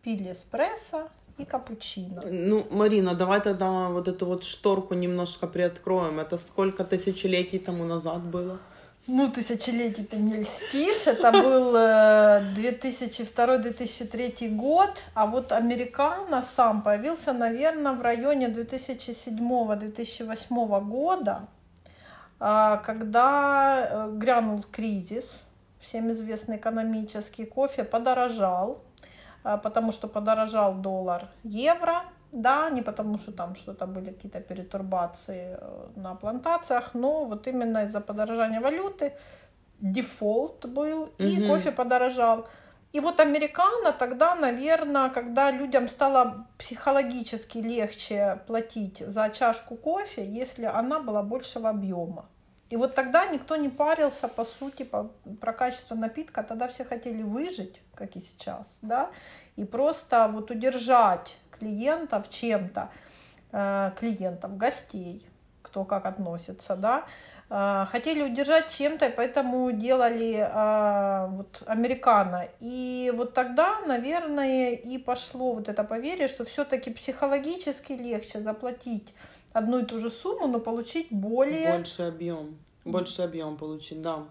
[0.02, 1.08] пили эспрессо
[1.38, 2.22] и капучино.
[2.30, 6.20] Ну, Марина, давай тогда вот эту вот шторку немножко приоткроем.
[6.20, 8.58] Это сколько тысячелетий тому назад было?
[9.06, 11.06] Ну, тысячелетий ты не льстишь.
[11.06, 14.90] Это был 2002-2003 э, год.
[15.14, 21.48] А вот Американо сам появился, наверное, в районе 2007-2008 года,
[22.38, 25.42] а, когда э, грянул кризис,
[25.80, 28.82] всем известный экономический кофе подорожал.
[29.48, 35.56] А, потому что подорожал доллар евро, да, не потому что там что-то были какие-то перетурбации
[35.58, 39.12] э, на плантациях, но вот именно из-за подорожания валюты
[39.80, 41.48] дефолт был, и угу.
[41.48, 42.46] кофе подорожал.
[42.92, 50.66] И вот американо тогда, наверное, когда людям стало психологически легче платить за чашку кофе, если
[50.66, 52.26] она была большего объема.
[52.70, 56.42] И вот тогда никто не парился, по сути, по, про качество напитка.
[56.42, 59.10] Тогда все хотели выжить, как и сейчас, да,
[59.56, 62.90] и просто вот удержать клиентов чем-то,
[63.52, 65.26] э, клиентов, гостей,
[65.62, 67.04] кто как относится, да,
[67.48, 72.48] э, хотели удержать чем-то, и поэтому делали э, вот американо.
[72.60, 79.14] И вот тогда, наверное, и пошло вот это поверье, что все-таки психологически легче заплатить
[79.58, 81.76] одну и ту же сумму, но получить более...
[81.76, 82.58] Больше объем.
[82.84, 84.24] Больше объем получить, да.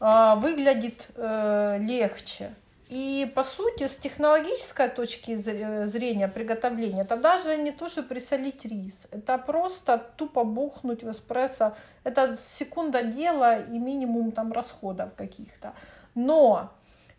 [0.00, 2.54] А, выглядит э, легче.
[2.88, 8.64] И по сути, с технологической точки э, зрения приготовления, это даже не то, что присолить
[8.64, 9.06] рис.
[9.10, 11.74] Это просто тупо бухнуть в эспрессо.
[12.04, 15.72] Это секунда дела и минимум там расходов каких-то.
[16.14, 16.70] Но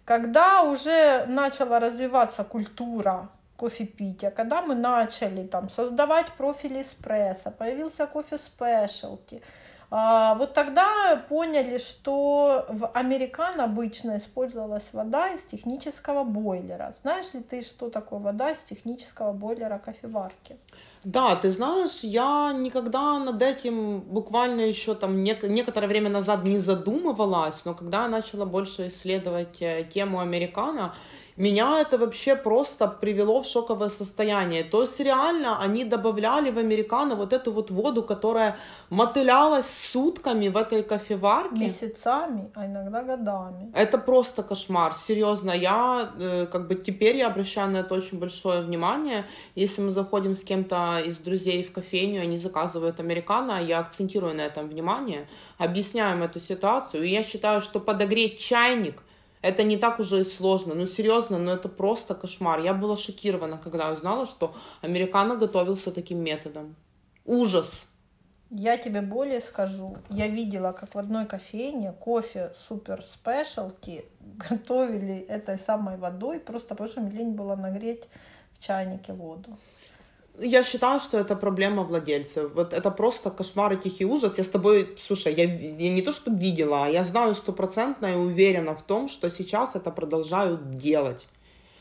[0.06, 8.38] когда уже начала развиваться культура кофепития, когда мы начали там создавать профиль эспрессо, появился кофе
[8.38, 9.42] спешлти,
[9.92, 16.94] а, вот тогда поняли, что в американо обычно использовалась вода из технического бойлера.
[17.02, 20.58] Знаешь ли ты, что такое вода из технического бойлера кофеварки?
[21.04, 26.58] Да, ты знаешь, я никогда над этим буквально еще там нек- некоторое время назад не
[26.58, 30.96] задумывалась, но когда я начала больше исследовать э, тему американо,
[31.38, 34.64] меня это вообще просто привело в шоковое состояние.
[34.64, 38.58] То есть реально они добавляли в американо вот эту вот воду, которая
[38.90, 41.66] мотылялась сутками в этой кофеварке.
[41.66, 43.72] Месяцами, а иногда годами.
[43.74, 45.52] Это просто кошмар, серьезно.
[45.52, 49.26] Я э, как бы теперь я обращаю на это очень большое внимание.
[49.56, 54.42] Если мы заходим с кем-то из друзей в кофейню, они заказывают американо, я акцентирую на
[54.42, 57.04] этом внимание, объясняем эту ситуацию.
[57.04, 59.02] И я считаю, что подогреть чайник
[59.46, 60.74] это не так уже и сложно.
[60.74, 62.62] Ну, серьезно, но это просто кошмар.
[62.62, 66.76] Я была шокирована, когда узнала, что американо готовился таким методом.
[67.26, 67.88] Ужас.
[68.50, 69.98] Я тебе более скажу.
[70.10, 74.06] Я видела, как в одной кофейне кофе супер спешлти
[74.50, 78.04] готовили этой самой водой, просто потому что лень было нагреть
[78.54, 79.58] в чайнике воду.
[80.40, 82.54] Я считаю, что это проблема владельцев.
[82.54, 84.38] Вот это просто кошмар и тихий ужас.
[84.38, 88.16] Я с тобой, слушай, я, я не то что видела, а я знаю стопроцентно и
[88.16, 91.28] уверена в том, что сейчас это продолжают делать.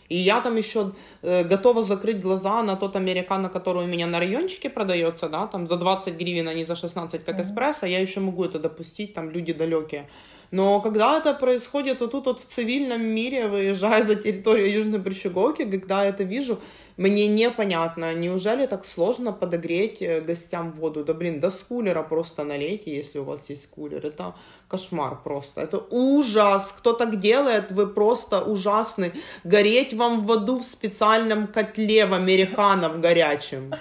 [0.09, 4.19] И я там еще э, готова закрыть глаза на тот американо, который у меня на
[4.19, 8.21] райончике продается, да, там за 20 гривен, а не за 16, как эспрессо, я еще
[8.21, 10.09] могу это допустить, там люди далекие.
[10.51, 15.65] Но когда это происходит вот тут вот в цивильном мире, выезжая за территорию Южной Брещеговки,
[15.65, 16.59] когда я это вижу,
[16.97, 21.05] мне непонятно, неужели так сложно подогреть э, гостям воду?
[21.05, 24.07] Да блин, да с кулера просто налейте, если у вас есть кулер.
[24.07, 24.37] Это
[24.69, 25.61] кошмар просто.
[25.61, 26.73] Это ужас.
[26.79, 29.13] Кто так делает, вы просто ужасны.
[29.43, 33.73] Гореть вам в воду в специальном котле в американо в горячем.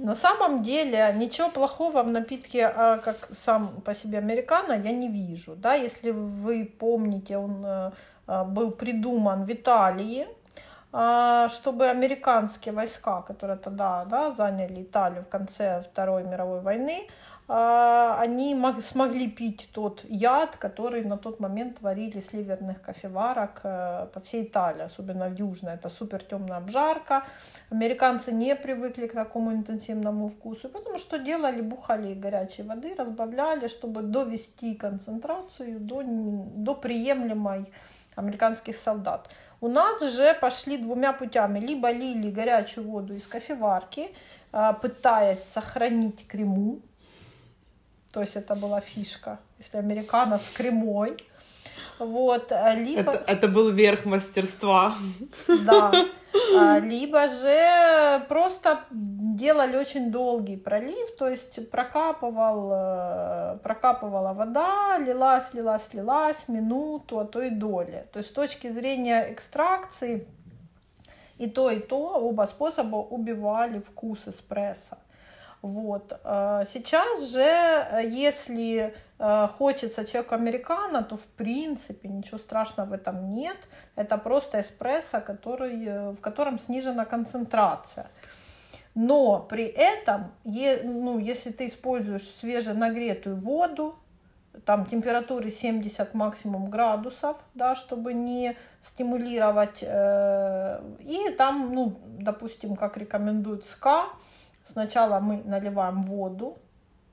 [0.00, 5.08] На самом деле ничего плохого в напитке, а как сам по себе американо, я не
[5.08, 5.54] вижу.
[5.56, 5.74] Да?
[5.74, 7.90] Если вы помните, он э,
[8.26, 10.26] э, был придуман в Италии,
[10.92, 17.10] а, чтобы американские войска, которые тогда да, заняли Италию в конце Второй мировой войны, а,
[17.52, 24.20] они смогли пить тот яд, который на тот момент творили с ливерных кофеварок э, по
[24.20, 25.74] всей Италии, особенно в Южной.
[25.74, 27.24] Это супер темная обжарка.
[27.70, 34.02] Американцы не привыкли к такому интенсивному вкусу, потому что делали, бухали горячей воды, разбавляли, чтобы
[34.02, 37.72] довести концентрацию до, до приемлемой
[38.14, 39.28] американских солдат.
[39.60, 41.58] У нас же пошли двумя путями.
[41.58, 44.14] Либо лили горячую воду из кофеварки,
[44.52, 46.80] а, пытаясь сохранить крему,
[48.12, 49.38] то есть это была фишка.
[49.58, 51.16] Если американо с кремой.
[51.98, 53.12] Вот, а, либо...
[53.12, 54.94] Это, это был верх мастерства.
[55.66, 55.92] Да.
[56.56, 65.52] А, либо же просто делали очень долгий пролив, то есть прокапывал, э, прокапывала вода, лилась,
[65.52, 68.06] лилась, лилась минуту, а то и доли.
[68.12, 70.26] То есть с точки зрения экстракции
[71.38, 74.96] и то, и то, оба способа убивали вкус эспрессо.
[75.62, 76.18] Вот.
[76.24, 82.92] Э, сейчас же, э, если э, хочется человеку американо, то в принципе ничего страшного в
[82.92, 83.56] этом нет.
[83.94, 88.10] Это просто эспрессо, который, в котором снижена концентрация.
[88.94, 93.94] Но при этом, ну, если ты используешь свеженагретую воду,
[94.64, 102.96] там температуры 70 максимум градусов, да, чтобы не стимулировать, э, и там, ну, допустим, как
[102.96, 104.06] рекомендует СКА,
[104.72, 106.58] Сначала мы наливаем воду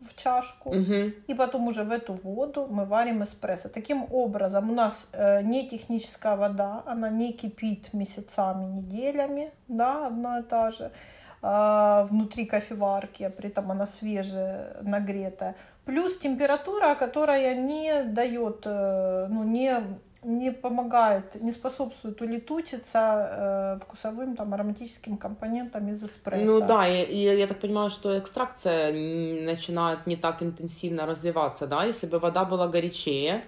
[0.01, 1.11] в чашку, угу.
[1.27, 3.69] и потом уже в эту воду мы варим эспрессо.
[3.69, 10.39] Таким образом, у нас э, не техническая вода, она не кипит месяцами, неделями, да, одна
[10.39, 10.91] и та же,
[11.41, 15.55] э, внутри кофеварки, а при этом она свежая, нагретая.
[15.85, 19.81] Плюс температура, которая не дает, э, ну, не
[20.23, 26.45] не помогает, не способствует улетучиться э, вкусовым там, ароматическим компонентам из эспрессо.
[26.45, 31.83] Ну да, и, и я так понимаю, что экстракция начинает не так интенсивно развиваться, да,
[31.83, 33.43] если бы вода была горячее,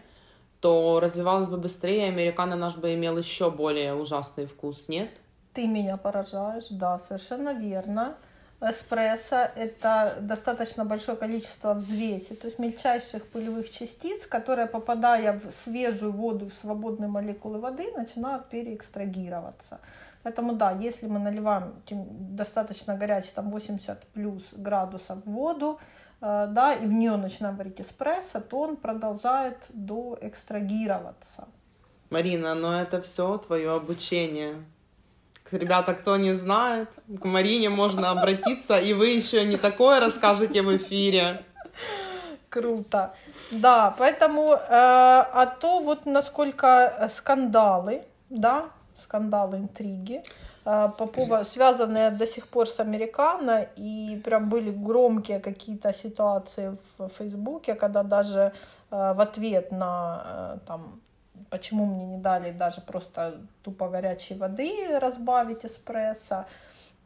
[0.61, 5.21] то развивалась бы быстрее, американо наш бы имел еще более ужасный вкус, нет?
[5.53, 8.15] Ты меня поражаешь, да, совершенно верно
[8.61, 16.11] эспрессо– это достаточно большое количество взвеси, то есть мельчайших пылевых частиц, которые, попадая в свежую
[16.11, 19.79] воду, в свободные молекулы воды, начинают переэкстрагироваться.
[20.23, 25.79] Поэтому да, если мы наливаем достаточно горячий, там 80 плюс градусов воду,
[26.21, 31.47] э, да, и в нее начинаем варить эспрессо, то он продолжает доэкстрагироваться.
[32.09, 34.55] Марина, но это все твое обучение.
[35.51, 36.89] Ребята, кто не знает,
[37.21, 41.43] к Марине можно обратиться, и вы еще не такое расскажете в эфире.
[42.49, 43.13] Круто.
[43.51, 48.65] Да, поэтому, э, а то вот насколько скандалы, да,
[49.03, 50.21] скандалы, интриги,
[50.65, 56.75] э, по поводу, связанные до сих пор с американо, и прям были громкие какие-то ситуации
[56.97, 58.39] в Фейсбуке, когда даже
[58.91, 61.01] э, в ответ на э, там
[61.49, 66.45] почему мне не дали даже просто тупо горячей воды разбавить эспрессо.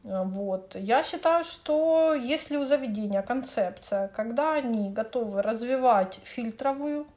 [0.04, 0.76] Вот.
[0.76, 7.08] Я считаю, что если у заведения концепция, когда они готовы развивать фильтровую,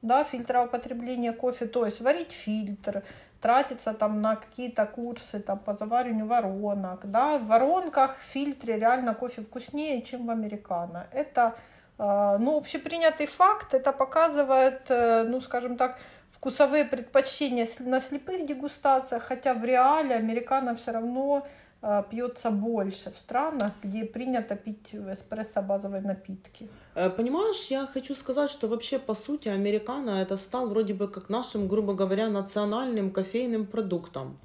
[0.00, 3.02] да, фильтровое потребление кофе, то есть варить фильтр,
[3.42, 7.10] тратиться там на какие-то курсы там, по завариванию воронок.
[7.10, 7.38] Да.
[7.38, 11.06] В воронках в фильтре реально кофе вкуснее, чем в американо.
[11.12, 11.54] Это
[11.98, 15.98] э, ну, общепринятый факт, это показывает, э, ну, скажем так,
[16.42, 21.46] вкусовые предпочтения на слепых дегустациях, хотя в реале американо все равно
[21.82, 26.68] э, пьется больше в странах, где принято пить эспрессо-базовые напитки.
[26.96, 31.28] Э, понимаешь, я хочу сказать, что вообще по сути американо это стал вроде бы как
[31.28, 34.36] нашим, грубо говоря, национальным кофейным продуктом.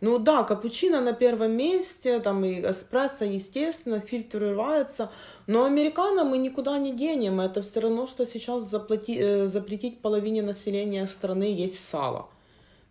[0.00, 5.10] Ну да, капучино на первом месте, там и эспрессо, естественно, фильтруется,
[5.46, 7.40] но американо мы никуда не денем.
[7.40, 12.28] Это все равно, что сейчас заплати, э, запретить половине населения страны есть сало.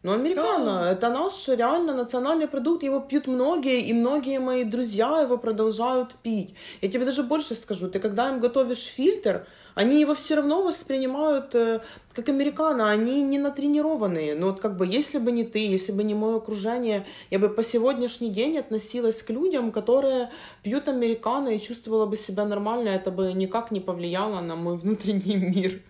[0.04, 0.92] Но американо да.
[0.92, 6.56] это наш реально национальный продукт, его пьют многие, и многие мои друзья его продолжают пить.
[6.82, 11.56] Я тебе даже больше скажу, ты когда им готовишь фильтр, они его все равно воспринимают
[11.56, 11.82] э,
[12.14, 14.36] как американо, они не натренированные.
[14.36, 17.50] Но вот как бы если бы не ты, если бы не мое окружение, я бы
[17.50, 20.30] по сегодняшний день относилась к людям, которые
[20.62, 25.36] пьют американо и чувствовала бы себя нормально, это бы никак не повлияло на мой внутренний
[25.56, 25.82] мир.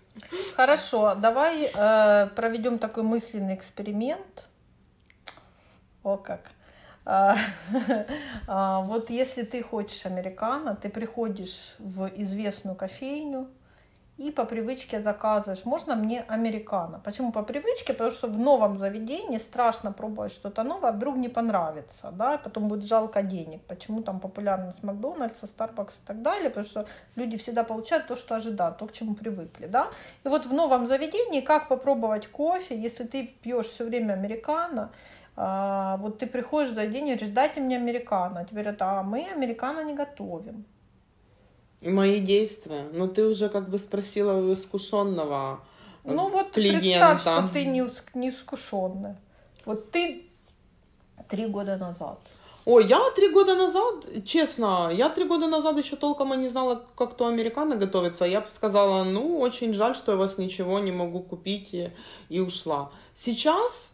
[0.55, 4.45] Хорошо, давай э, проведем такой мысленный эксперимент.
[6.03, 6.51] О как.
[7.05, 7.35] А,
[8.47, 13.49] а, вот если ты хочешь американо, ты приходишь в известную кофейню,
[14.17, 16.99] и по привычке заказываешь, можно мне американо.
[17.03, 17.93] Почему по привычке?
[17.93, 22.67] Потому что в новом заведении страшно пробовать что-то новое, а вдруг не понравится, да, потом
[22.67, 23.61] будет жалко денег.
[23.63, 26.85] Почему там популярность Макдональдса, Starbucks и так далее, потому что
[27.15, 29.87] люди всегда получают то, что ожидают, то, к чему привыкли, да.
[30.23, 34.91] И вот в новом заведении как попробовать кофе, если ты пьешь все время американо,
[35.35, 38.45] а, вот ты приходишь в заведение, говоришь, дайте мне американо.
[38.45, 40.65] Тебе говорят, а мы американо не готовим.
[41.85, 42.87] Мои действия.
[42.93, 45.59] Ну, ты уже как бы спросила у искушенного
[46.03, 46.79] Ну, вот клиента.
[46.81, 49.19] представь, что ты не, не искушенная.
[49.65, 50.25] Вот ты
[51.29, 52.19] три года назад.
[52.65, 56.85] Ой, я три года назад, честно, я три года назад еще толком и не знала,
[56.95, 58.23] как то американо готовится.
[58.25, 61.91] Я бы сказала, ну, очень жаль, что я вас ничего не могу купить и,
[62.29, 62.91] и ушла.
[63.13, 63.92] Сейчас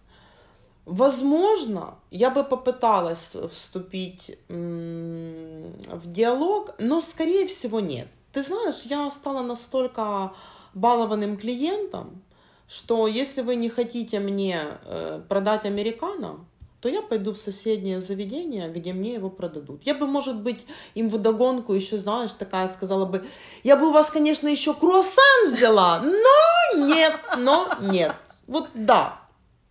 [0.90, 8.08] Возможно, я бы попыталась вступить в диалог, но скорее всего нет.
[8.34, 10.34] Ты знаешь, я стала настолько
[10.74, 12.24] балованным клиентом,
[12.68, 16.40] что если вы не хотите мне э, продать американо,
[16.82, 19.84] то я пойду в соседнее заведение, где мне его продадут.
[19.84, 20.66] Я бы, может быть,
[20.96, 23.28] им в догонку еще, знаешь, такая сказала бы,
[23.64, 28.16] я бы у вас, конечно, еще круассан взяла, но нет, но нет.
[28.48, 29.22] Вот да,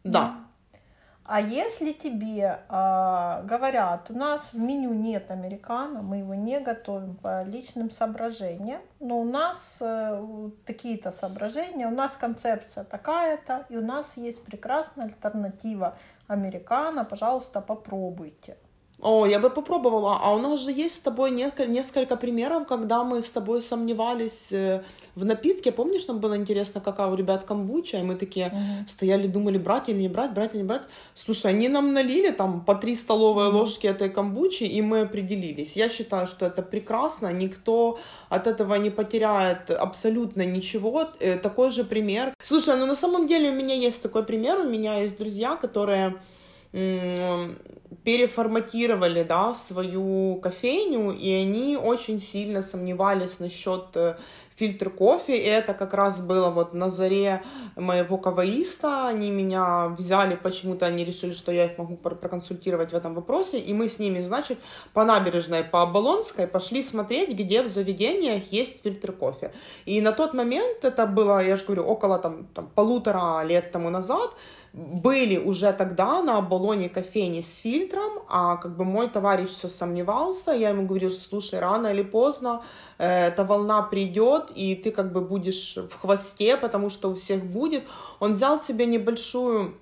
[0.05, 0.48] да.
[1.31, 7.17] А если тебе э, говорят, у нас в меню нет американо, мы его не готовим
[7.17, 13.85] по личным соображениям, но у нас э, такие-то соображения, у нас концепция такая-то, и у
[13.85, 15.99] нас есть прекрасная альтернатива
[16.29, 18.57] американо, пожалуйста, попробуйте.
[19.01, 20.19] О, я бы попробовала.
[20.21, 24.83] А у нас же есть с тобой несколько, примеров, когда мы с тобой сомневались э,
[25.15, 25.71] в напитке.
[25.71, 28.89] Помнишь, нам было интересно, какая у ребят камбуча, и мы такие угу.
[28.89, 30.83] стояли, думали, брать или не брать, брать или не брать.
[31.15, 33.59] Слушай, они нам налили там по три столовые угу.
[33.59, 35.77] ложки этой камбучи, и мы определились.
[35.77, 41.07] Я считаю, что это прекрасно, никто от этого не потеряет абсолютно ничего.
[41.21, 42.35] Э, такой же пример.
[42.43, 46.17] Слушай, ну на самом деле у меня есть такой пример, у меня есть друзья, которые
[48.05, 54.17] переформатировали да, свою кофейню, и они очень сильно сомневались насчет э,
[54.55, 57.43] фильтр кофе, и это как раз было вот на заре
[57.77, 63.15] моего каваиста, они меня взяли, почему-то они решили, что я их могу проконсультировать в этом
[63.15, 64.59] вопросе, и мы с ними, значит,
[64.93, 69.53] по набережной, по Оболонской пошли смотреть, где в заведениях есть фильтр кофе.
[69.87, 73.91] И на тот момент, это было, я же говорю, около там, там полутора лет тому
[73.91, 74.35] назад,
[74.73, 80.53] были уже тогда на Оболоне кофейни с фильтром, а как бы мой товарищ все сомневался,
[80.53, 82.63] я ему говорила, что слушай, рано или поздно
[82.99, 87.45] э, эта волна придет, и ты как бы будешь в хвосте, потому что у всех
[87.45, 87.85] будет.
[88.21, 89.79] Он взял себе небольшую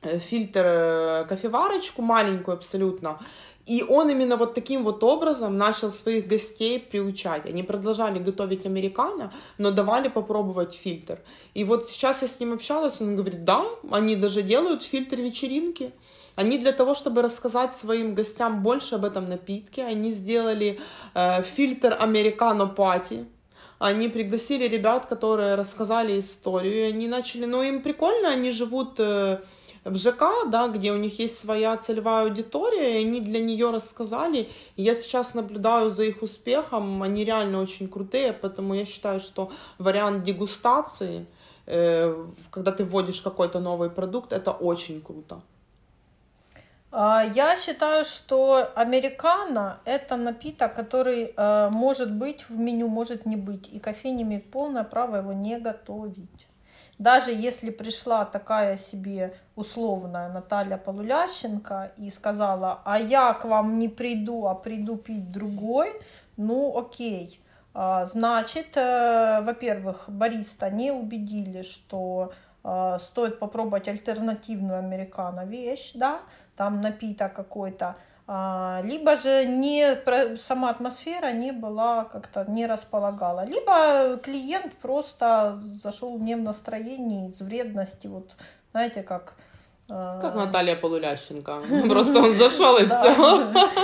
[0.00, 3.18] э, фильтр э, кофеварочку, маленькую абсолютно,
[3.66, 7.46] и он именно вот таким вот образом начал своих гостей приучать.
[7.46, 11.20] Они продолжали готовить американо, но давали попробовать фильтр.
[11.54, 15.92] И вот сейчас я с ним общалась, он говорит, да, они даже делают фильтр вечеринки.
[16.34, 20.80] Они для того, чтобы рассказать своим гостям больше об этом напитке, они сделали
[21.14, 23.26] э, фильтр американо пати.
[23.78, 29.40] Они пригласили ребят, которые рассказали историю, и они начали, ну им прикольно, они живут э,
[29.84, 34.48] в ЖК, да, где у них есть своя целевая аудитория, и они для нее рассказали.
[34.76, 40.22] Я сейчас наблюдаю за их успехом, они реально очень крутые, поэтому я считаю, что вариант
[40.22, 41.26] дегустации,
[41.66, 45.40] э, когда ты вводишь какой-то новый продукт, это очень круто.
[46.92, 53.36] А, я считаю, что американо– это напиток, который э, может быть в меню, может не
[53.36, 53.68] быть.
[53.72, 56.46] И кофейня имеет полное право его не готовить
[57.02, 63.88] даже если пришла такая себе условная Наталья Полулященко и сказала, а я к вам не
[63.88, 65.92] приду, а приду пить другой,
[66.36, 67.40] ну окей.
[67.74, 72.32] А, значит, э, во-первых, бариста не убедили, что
[72.62, 76.20] э, стоит попробовать альтернативную американо вещь, да,
[76.56, 77.96] там напиток какой-то,
[78.28, 79.96] либо же не
[80.36, 87.40] сама атмосфера не была как-то не располагала, либо клиент просто зашел не в настроении из
[87.40, 88.30] вредности, вот
[88.72, 89.34] знаете как
[89.88, 91.60] как Наталья Полулященко.
[91.88, 93.14] Просто он зашел и все.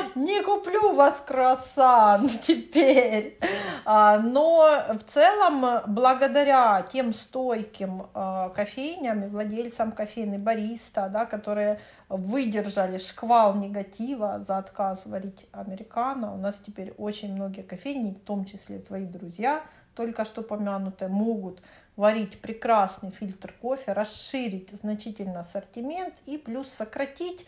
[0.14, 3.38] Не куплю вас круассан теперь.
[3.84, 11.78] А, но в целом, благодаря тем стойким а, кофейням и владельцам кофейной бариста, да, которые
[12.08, 18.44] выдержали шквал негатива за отказ варить американо, у нас теперь очень многие кофейни, в том
[18.44, 21.60] числе твои друзья, только что помянутые, могут
[21.96, 27.44] варить прекрасный фильтр кофе, расширить значительно ассортимент и плюс сократить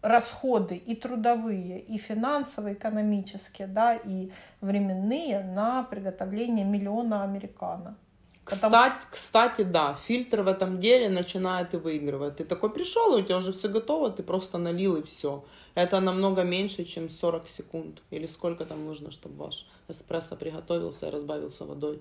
[0.00, 4.30] расходы и трудовые, и финансовые, экономические, да, и
[4.62, 7.96] временные на приготовление миллиона американо.
[8.48, 8.92] Кстати, Потому...
[9.10, 12.36] кстати, да, фильтр в этом деле начинает и выигрывать.
[12.36, 15.44] Ты такой пришел, и у тебя уже все готово, ты просто налил и все.
[15.74, 18.02] Это намного меньше, чем 40 секунд.
[18.10, 22.00] Или сколько там нужно, чтобы ваш эспрессо приготовился и разбавился водой.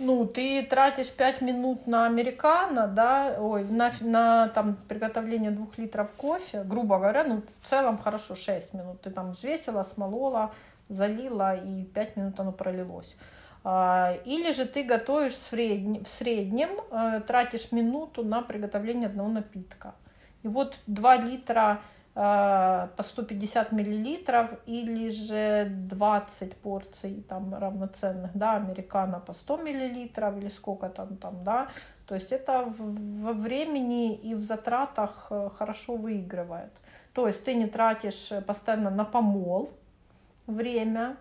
[0.00, 6.10] Ну, ты тратишь 5 минут на американо, да, ой, на, на там, приготовление 2 литров
[6.16, 9.00] кофе, грубо говоря, ну, в целом хорошо 6 минут.
[9.02, 10.50] Ты там взвесила, смолола,
[10.88, 13.16] залила, и 5 минут оно пролилось.
[13.64, 19.94] А, или же ты готовишь в среднем, э, тратишь минуту на приготовление одного напитка.
[20.42, 21.80] И вот 2 литра
[22.16, 30.36] э, по 150 миллилитров или же 20 порций там равноценных, да, американо по 100 миллилитров
[30.38, 31.68] или сколько там, там, да,
[32.08, 36.72] то есть это во времени и в затратах э, хорошо выигрывает.
[37.14, 39.70] То есть ты не тратишь постоянно на помол
[40.48, 41.16] время,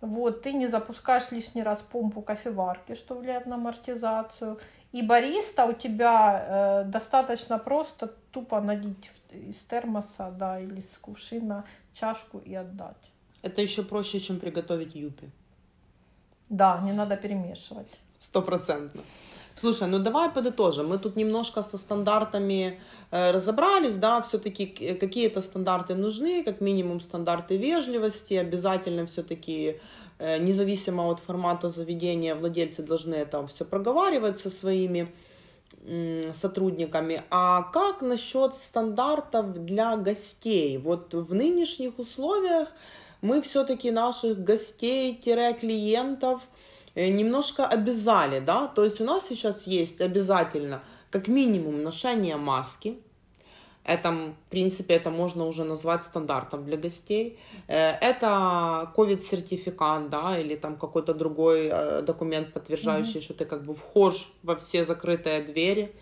[0.00, 4.58] вот, ты не запускаешь лишний раз помпу кофеварки, что влияет на амортизацию.
[4.92, 11.64] И бариста у тебя э, достаточно просто тупо налить из термоса, да, или с кувшина
[11.92, 13.12] чашку и отдать.
[13.42, 15.30] Это еще проще, чем приготовить юпи.
[16.48, 17.98] Да, не надо перемешивать.
[18.18, 19.02] Стопроцентно.
[19.58, 20.86] Слушай, ну давай подытожим.
[20.86, 22.78] Мы тут немножко со стандартами
[23.10, 24.66] э, разобрались, да, все-таки
[25.00, 29.80] какие-то стандарты нужны, как минимум стандарты вежливости, обязательно все-таки
[30.20, 35.12] э, независимо от формата заведения владельцы должны это все проговаривать со своими
[36.34, 37.22] сотрудниками.
[37.30, 40.78] А как насчет стандартов для гостей?
[40.78, 42.68] Вот в нынешних условиях
[43.22, 46.57] мы все-таки наших гостей-клиентов Э,
[47.06, 52.98] немножко обязали, да, то есть у нас сейчас есть обязательно как минимум ношение маски,
[53.88, 57.38] это, в принципе, это можно уже назвать стандартом для гостей.
[57.68, 63.24] Э, это COVID-сертификат, да, или там какой-то другой э, документ, подтверждающий, mm-hmm.
[63.24, 65.92] что ты как бы вхож во все закрытые двери.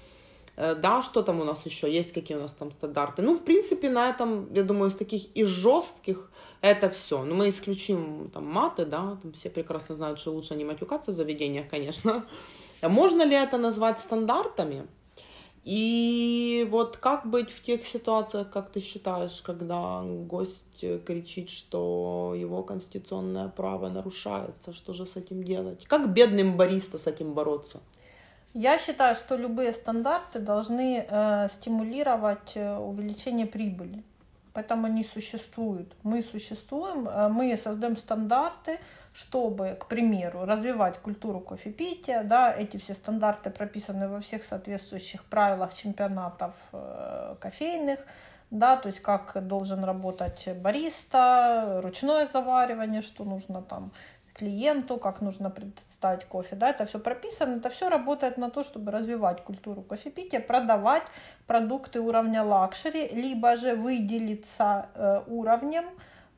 [0.56, 3.20] Да, что там у нас еще есть, какие у нас там стандарты.
[3.20, 6.30] Ну, в принципе, на этом, я думаю, из таких и жестких
[6.66, 7.24] это все.
[7.24, 11.14] Но мы исключим там маты, да, там все прекрасно знают, что лучше не матюкаться в
[11.14, 12.24] заведениях, конечно.
[12.82, 14.86] Можно ли это назвать стандартами?
[15.66, 22.62] И вот как быть в тех ситуациях, как ты считаешь, когда гость кричит, что его
[22.62, 25.84] конституционное право нарушается, что же с этим делать?
[25.88, 27.80] Как бедным бариста с этим бороться?
[28.54, 34.04] Я считаю, что любые стандарты должны э, стимулировать э, увеличение прибыли
[34.56, 35.94] поэтому они существуют.
[36.02, 38.78] Мы существуем, э, мы создаем стандарты,
[39.12, 45.74] чтобы, к примеру, развивать культуру кофепития, да, эти все стандарты прописаны во всех соответствующих правилах
[45.74, 48.00] чемпионатов э, кофейных,
[48.50, 53.90] да, то есть как должен работать бариста, ручное заваривание, что нужно там
[54.36, 58.92] клиенту, как нужно представить кофе, да, это все прописано, это все работает на то, чтобы
[58.92, 61.04] развивать культуру кофепития, продавать
[61.46, 65.84] продукты уровня luxury, либо же выделиться э, уровнем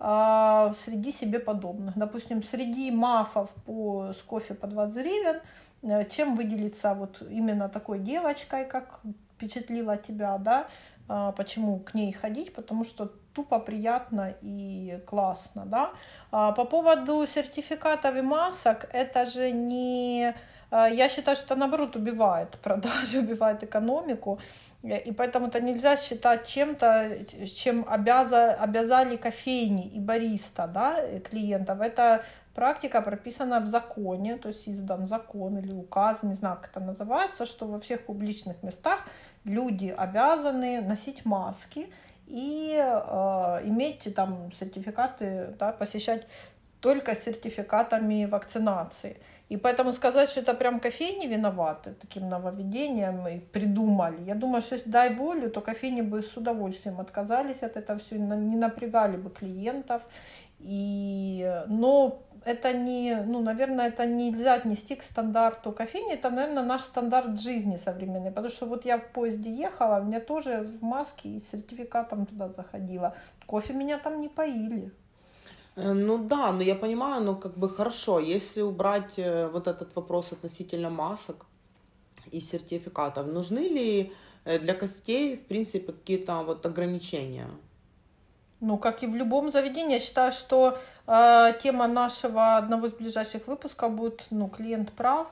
[0.01, 1.99] э, среди себе подобных.
[1.99, 5.41] Допустим, среди мафов по, с кофе по 20 гривен,
[5.83, 9.01] э, чем выделиться вот именно такой девочкой, как
[9.39, 10.66] впечатлила тебя, да,
[11.09, 15.91] э, почему к ней ходить, потому что тупо приятно и классно, да.
[16.32, 20.34] А, по поводу сертификатов и масок, это же не...
[20.70, 24.41] А, я считаю, что наоборот убивает продажи, убивает экономику,
[24.82, 27.11] и поэтому это нельзя считать чем-то,
[27.57, 30.97] чем обяза, обязали кофейни и бариста да,
[31.30, 31.80] клиентов.
[31.80, 32.24] Это
[32.59, 37.47] практика прописана в законе, то есть издан закон или указ, не знаю, как это называется,
[37.47, 38.99] что во всех публичных местах
[39.45, 41.87] люди обязаны носить маски,
[42.27, 46.27] и э, иметь там сертификаты, да, посещать
[46.81, 49.17] только с сертификатами вакцинации.
[49.51, 54.21] И поэтому сказать, что это прям кофейни виноваты таким нововведением и придумали.
[54.27, 58.19] Я думаю, что если дай волю, то кофейни бы с удовольствием отказались от этого все,
[58.19, 60.03] не напрягали бы клиентов.
[60.61, 66.83] И, но это не, ну, наверное, это нельзя отнести к стандарту кофейни, это, наверное, наш
[66.83, 71.41] стандарт жизни современный, потому что вот я в поезде ехала, меня тоже в маске и
[71.41, 73.15] с сертификатом туда заходила,
[73.47, 74.91] кофе меня там не поили.
[75.77, 79.95] Э, ну да, но я понимаю, но как бы хорошо, если убрать э, вот этот
[79.97, 81.47] вопрос относительно масок
[82.33, 84.13] и сертификатов, нужны ли
[84.45, 87.49] э, для костей, в принципе, какие-то вот ограничения?
[88.61, 93.47] Ну, как и в любом заведении, я считаю, что э, тема нашего одного из ближайших
[93.47, 95.29] выпусков будет, ну, клиент прав,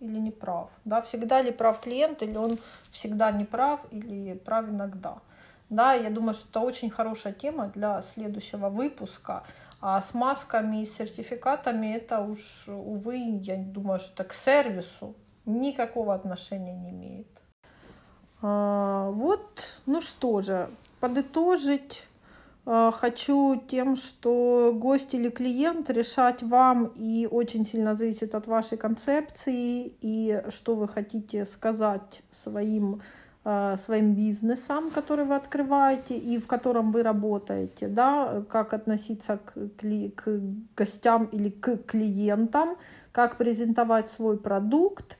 [0.00, 0.70] или не прав.
[0.84, 2.52] Да, всегда ли прав клиент, или он
[2.90, 5.18] всегда не прав, или прав иногда.
[5.70, 9.42] Да, я думаю, что это очень хорошая тема для следующего выпуска.
[9.80, 15.14] А с масками и сертификатами это уж, увы, я думаю, что это к сервису
[15.44, 17.28] никакого отношения не имеет.
[18.42, 20.70] А, вот, ну что же,
[21.00, 22.07] подытожить
[22.92, 29.94] хочу тем, что гость или клиент решать вам и очень сильно зависит от вашей концепции
[30.02, 33.00] и что вы хотите сказать своим
[33.50, 39.52] Э, своим бизнесом, который вы открываете и в котором вы работаете, да, как относиться к,
[40.16, 40.40] к
[40.76, 42.76] гостям или к клиентам,
[43.10, 45.16] как презентовать свой продукт.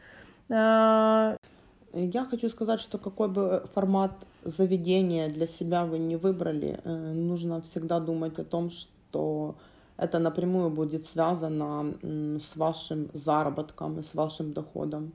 [0.51, 1.38] Э,
[1.93, 4.13] Я хочу сказать, что какой бы формат
[4.45, 9.55] заведения для себя вы не выбрали, э, нужно всегда думать о том, что
[9.97, 11.95] это напрямую будет связано
[12.39, 15.13] с вашим заработком и с вашим доходом.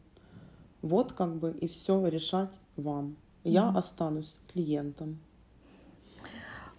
[0.82, 3.15] Вот как бы и все решать вам.
[3.43, 3.78] Я mm-hmm.
[3.78, 5.19] останусь клиентом.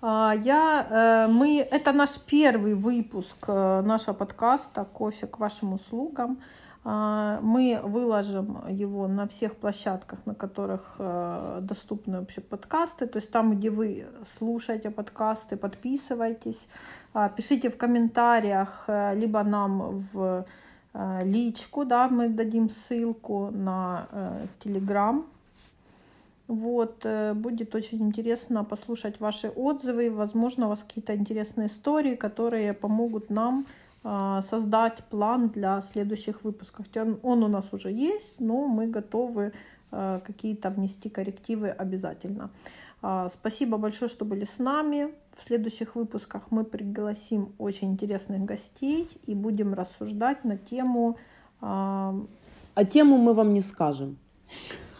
[0.02, 6.38] А, я, э, мы, это наш первый выпуск э, нашего подкаста «Кофе к вашим услугам».
[6.84, 13.06] А, мы выложим его на всех площадках, на которых э, доступны вообще подкасты.
[13.06, 14.06] То есть там, где вы
[14.36, 16.68] слушаете подкасты, подписывайтесь,
[17.14, 20.44] а, пишите в комментариях, либо нам в
[21.24, 24.06] личку, да, мы дадим ссылку на
[24.60, 25.26] Телеграм
[26.46, 30.10] вот, э, будет очень интересно послушать ваши отзывы.
[30.10, 33.66] Возможно, у вас какие-то интересные истории, которые помогут нам
[34.04, 36.86] создать план для следующих выпусков.
[37.22, 39.52] Он у нас уже есть, но мы готовы
[39.94, 42.50] а, какие-то внести коррективы обязательно.
[43.00, 45.14] А, спасибо большое, что были с нами.
[45.36, 51.16] В следующих выпусках мы пригласим очень интересных гостей и будем рассуждать на тему...
[51.60, 54.18] А тему мы вам не скажем.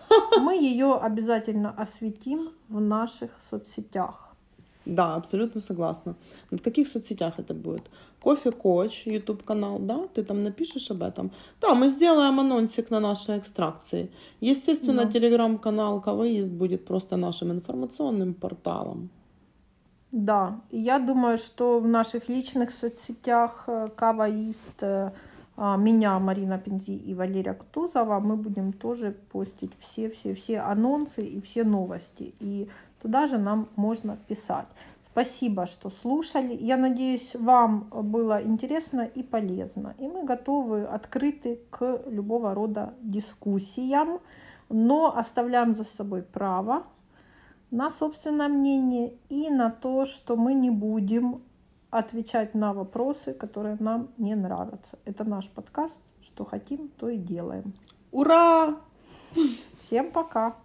[0.41, 4.24] Мы ее обязательно осветим в наших соцсетях.
[4.87, 6.14] Да, абсолютно согласна.
[6.51, 7.82] В каких соцсетях это будет?
[8.20, 10.07] Coffee Coach, YouTube канал, да?
[10.14, 11.30] Ты там напишешь об этом?
[11.61, 14.11] Да, мы сделаем анонсик на нашей экстракции.
[14.41, 15.12] Естественно, да.
[15.12, 19.09] телеграм-канал Каваист будет просто нашим информационным порталом.
[20.12, 25.11] Да, я думаю, что в наших личных соцсетях э, Каваист э,
[25.57, 31.64] а, меня, Марина Пензи и Валерия Кутузова, мы будем тоже постить все-все-все анонсы и все
[31.64, 32.35] новости.
[32.41, 32.68] И
[33.05, 34.69] туда же нам можно писать.
[35.11, 36.55] Спасибо, что слушали.
[36.55, 39.95] Я надеюсь, вам было интересно и полезно.
[39.99, 44.21] И мы готовы, открыты к любого рода дискуссиям,
[44.71, 46.85] но оставляем за собой право
[47.71, 51.43] на собственное мнение и на то, что мы не будем
[51.91, 54.99] отвечать на вопросы, которые нам не нравятся.
[55.05, 56.01] Это наш подкаст.
[56.23, 57.75] Что хотим, то и делаем.
[58.13, 58.77] Ура!
[59.83, 60.64] Всем пока!